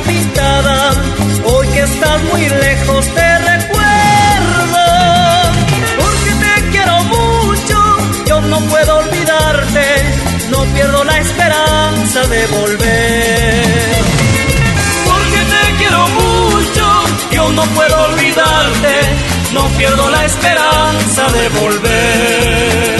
Pintada, 0.02 0.92
hoy 1.44 1.66
que 1.68 1.80
estás 1.80 2.22
muy 2.24 2.48
lejos 2.48 3.06
te 3.14 3.38
recuerdo, 3.38 4.84
porque 5.98 6.30
te 6.44 6.70
quiero 6.70 7.04
mucho, 7.04 7.76
yo 8.26 8.40
no 8.42 8.60
puedo 8.60 8.98
olvidarte, 8.98 9.84
no 10.50 10.64
pierdo 10.74 11.04
la 11.04 11.18
esperanza 11.18 12.20
de 12.26 12.46
volver. 12.46 13.98
Porque 15.04 15.40
te 15.52 15.76
quiero 15.78 16.08
mucho, 16.08 17.04
yo 17.32 17.52
no 17.52 17.62
puedo 17.76 18.02
olvidarte, 18.04 18.94
no 19.52 19.68
pierdo 19.78 20.10
la 20.10 20.24
esperanza 20.24 21.28
de 21.32 21.48
volver. 21.60 22.97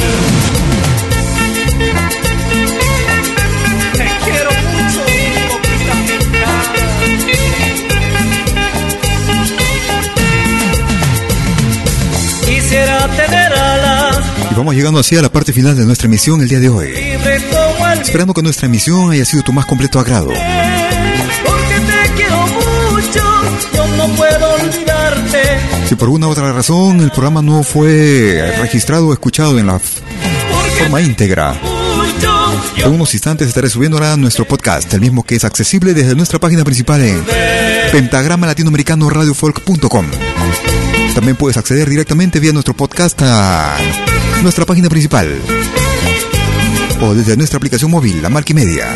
Estamos 14.68 14.80
llegando 14.80 15.00
así 15.00 15.16
a 15.16 15.22
la 15.22 15.32
parte 15.32 15.54
final 15.54 15.74
de 15.74 15.86
nuestra 15.86 16.08
emisión 16.08 16.42
el 16.42 16.48
día 16.50 16.60
de 16.60 16.68
hoy. 16.68 16.92
Esperando 18.02 18.34
que 18.34 18.42
nuestra 18.42 18.66
emisión 18.66 19.10
haya 19.10 19.24
sido 19.24 19.42
tu 19.42 19.50
más 19.50 19.64
completo 19.64 19.98
agrado. 19.98 20.30
Si 25.88 25.94
por 25.94 26.10
una 26.10 26.28
u 26.28 26.30
otra 26.32 26.52
razón 26.52 27.00
el 27.00 27.10
programa 27.10 27.40
no 27.40 27.62
fue 27.62 28.56
registrado 28.60 29.06
o 29.06 29.14
escuchado 29.14 29.58
en 29.58 29.68
la 29.68 29.78
forma 29.78 31.00
íntegra, 31.00 31.58
en 32.76 32.92
unos 32.92 33.14
instantes 33.14 33.48
estaré 33.48 33.70
subiendo 33.70 33.96
a 34.04 34.18
nuestro 34.18 34.46
podcast, 34.46 34.92
el 34.92 35.00
mismo 35.00 35.22
que 35.22 35.36
es 35.36 35.44
accesible 35.44 35.94
desde 35.94 36.14
nuestra 36.14 36.38
página 36.38 36.62
principal 36.62 37.00
en 37.00 37.24
pentagrama 37.90 38.46
latinoamericano 38.46 39.08
radiofolk.com. 39.08 40.10
También 41.18 41.36
puedes 41.36 41.56
acceder 41.56 41.90
directamente 41.90 42.38
vía 42.38 42.52
nuestro 42.52 42.74
podcast 42.74 43.20
a 43.24 43.76
nuestra 44.40 44.64
página 44.64 44.88
principal 44.88 45.42
o 47.00 47.12
desde 47.12 47.36
nuestra 47.36 47.56
aplicación 47.56 47.90
móvil, 47.90 48.22
la 48.22 48.30
Media. 48.30 48.86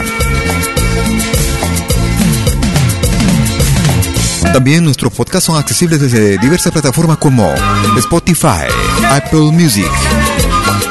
También 4.53 4.85
nuestros 4.85 5.12
podcasts 5.12 5.47
son 5.47 5.59
accesibles 5.59 6.01
desde 6.01 6.39
diversas 6.39 6.70
plataformas 6.70 7.18
como 7.18 7.53
Spotify, 7.99 8.70
Apple 9.11 9.51
Music, 9.51 9.91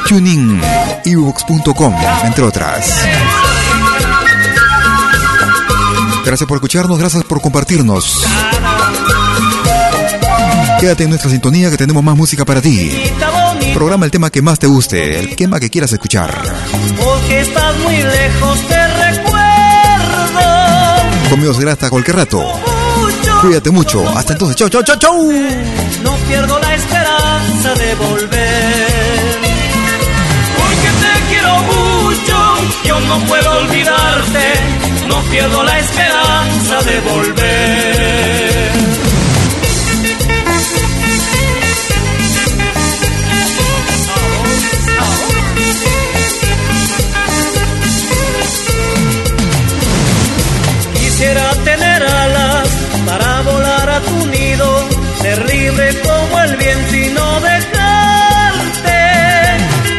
TuneIn, 0.06 0.60
ebooks.com, 1.06 1.94
entre 2.24 2.44
otras. 2.44 3.06
Gracias 6.26 6.46
por 6.46 6.58
escucharnos, 6.58 6.98
gracias 6.98 7.24
por 7.24 7.40
compartirnos. 7.40 8.22
Quédate 10.80 11.04
en 11.04 11.10
nuestra 11.10 11.30
sintonía 11.30 11.70
que 11.70 11.76
tenemos 11.76 12.02
más 12.02 12.16
música 12.16 12.44
para 12.44 12.60
ti. 12.60 12.90
Programa 13.74 14.04
el 14.04 14.10
tema 14.10 14.30
que 14.30 14.42
más 14.42 14.58
te 14.58 14.66
guste, 14.66 15.20
el 15.20 15.36
tema 15.36 15.60
que 15.60 15.70
quieras 15.70 15.92
escuchar. 15.92 16.30
Porque 16.98 17.40
estás 17.40 17.78
muy 17.78 17.96
lejos, 17.96 18.68
te 18.68 18.86
recuerdo. 18.88 19.42
Conmigo 21.30 21.54
será 21.54 21.72
hasta 21.72 21.88
cualquier 21.88 22.16
rato. 22.16 22.44
Cuídate 23.42 23.70
mucho. 23.70 24.08
Hasta 24.16 24.34
entonces. 24.34 24.56
Chau, 24.56 24.68
chau, 24.68 24.82
chau, 24.84 24.96
chau. 24.98 25.32
No 26.02 26.16
pierdo 26.28 26.58
la 26.60 26.74
esperanza 26.74 27.74
de 27.74 27.94
volver. 27.96 29.38
Porque 30.58 30.88
te 31.02 31.12
quiero 31.28 31.58
mucho, 31.62 32.36
yo 32.84 33.00
no 33.00 33.18
puedo 33.26 33.50
olvidarte. 33.58 34.44
No 35.08 35.20
pierdo 35.22 35.64
la 35.64 35.78
esperanza 35.78 36.82
de 36.82 37.00
volver. 37.00 38.51
Libre 55.72 56.00
como 56.02 56.40
el 56.40 56.56
viento 56.56 56.96
y 56.96 57.08
no 57.10 57.40
dejarte. 57.40 59.00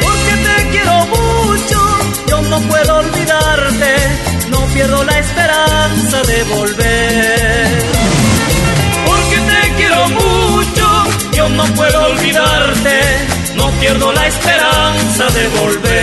Porque 0.02 0.34
te 0.46 0.70
quiero 0.72 1.06
mucho, 1.06 1.80
yo 2.28 2.42
no 2.42 2.60
puedo 2.62 2.98
olvidarte, 2.98 3.96
no 4.50 4.60
pierdo 4.74 5.04
la 5.04 5.20
esperanza 5.20 6.22
de 6.24 6.44
volver. 6.56 7.68
Porque 9.06 9.38
te 9.52 9.76
quiero 9.78 10.10
mucho, 10.10 10.88
yo 11.34 11.50
no 11.50 11.66
puedo 11.76 12.06
olvidarte, 12.06 13.00
no 13.56 13.72
pierdo 13.80 14.12
la 14.12 14.28
esperanza 14.28 15.26
de 15.28 15.48
volver. 15.60 16.03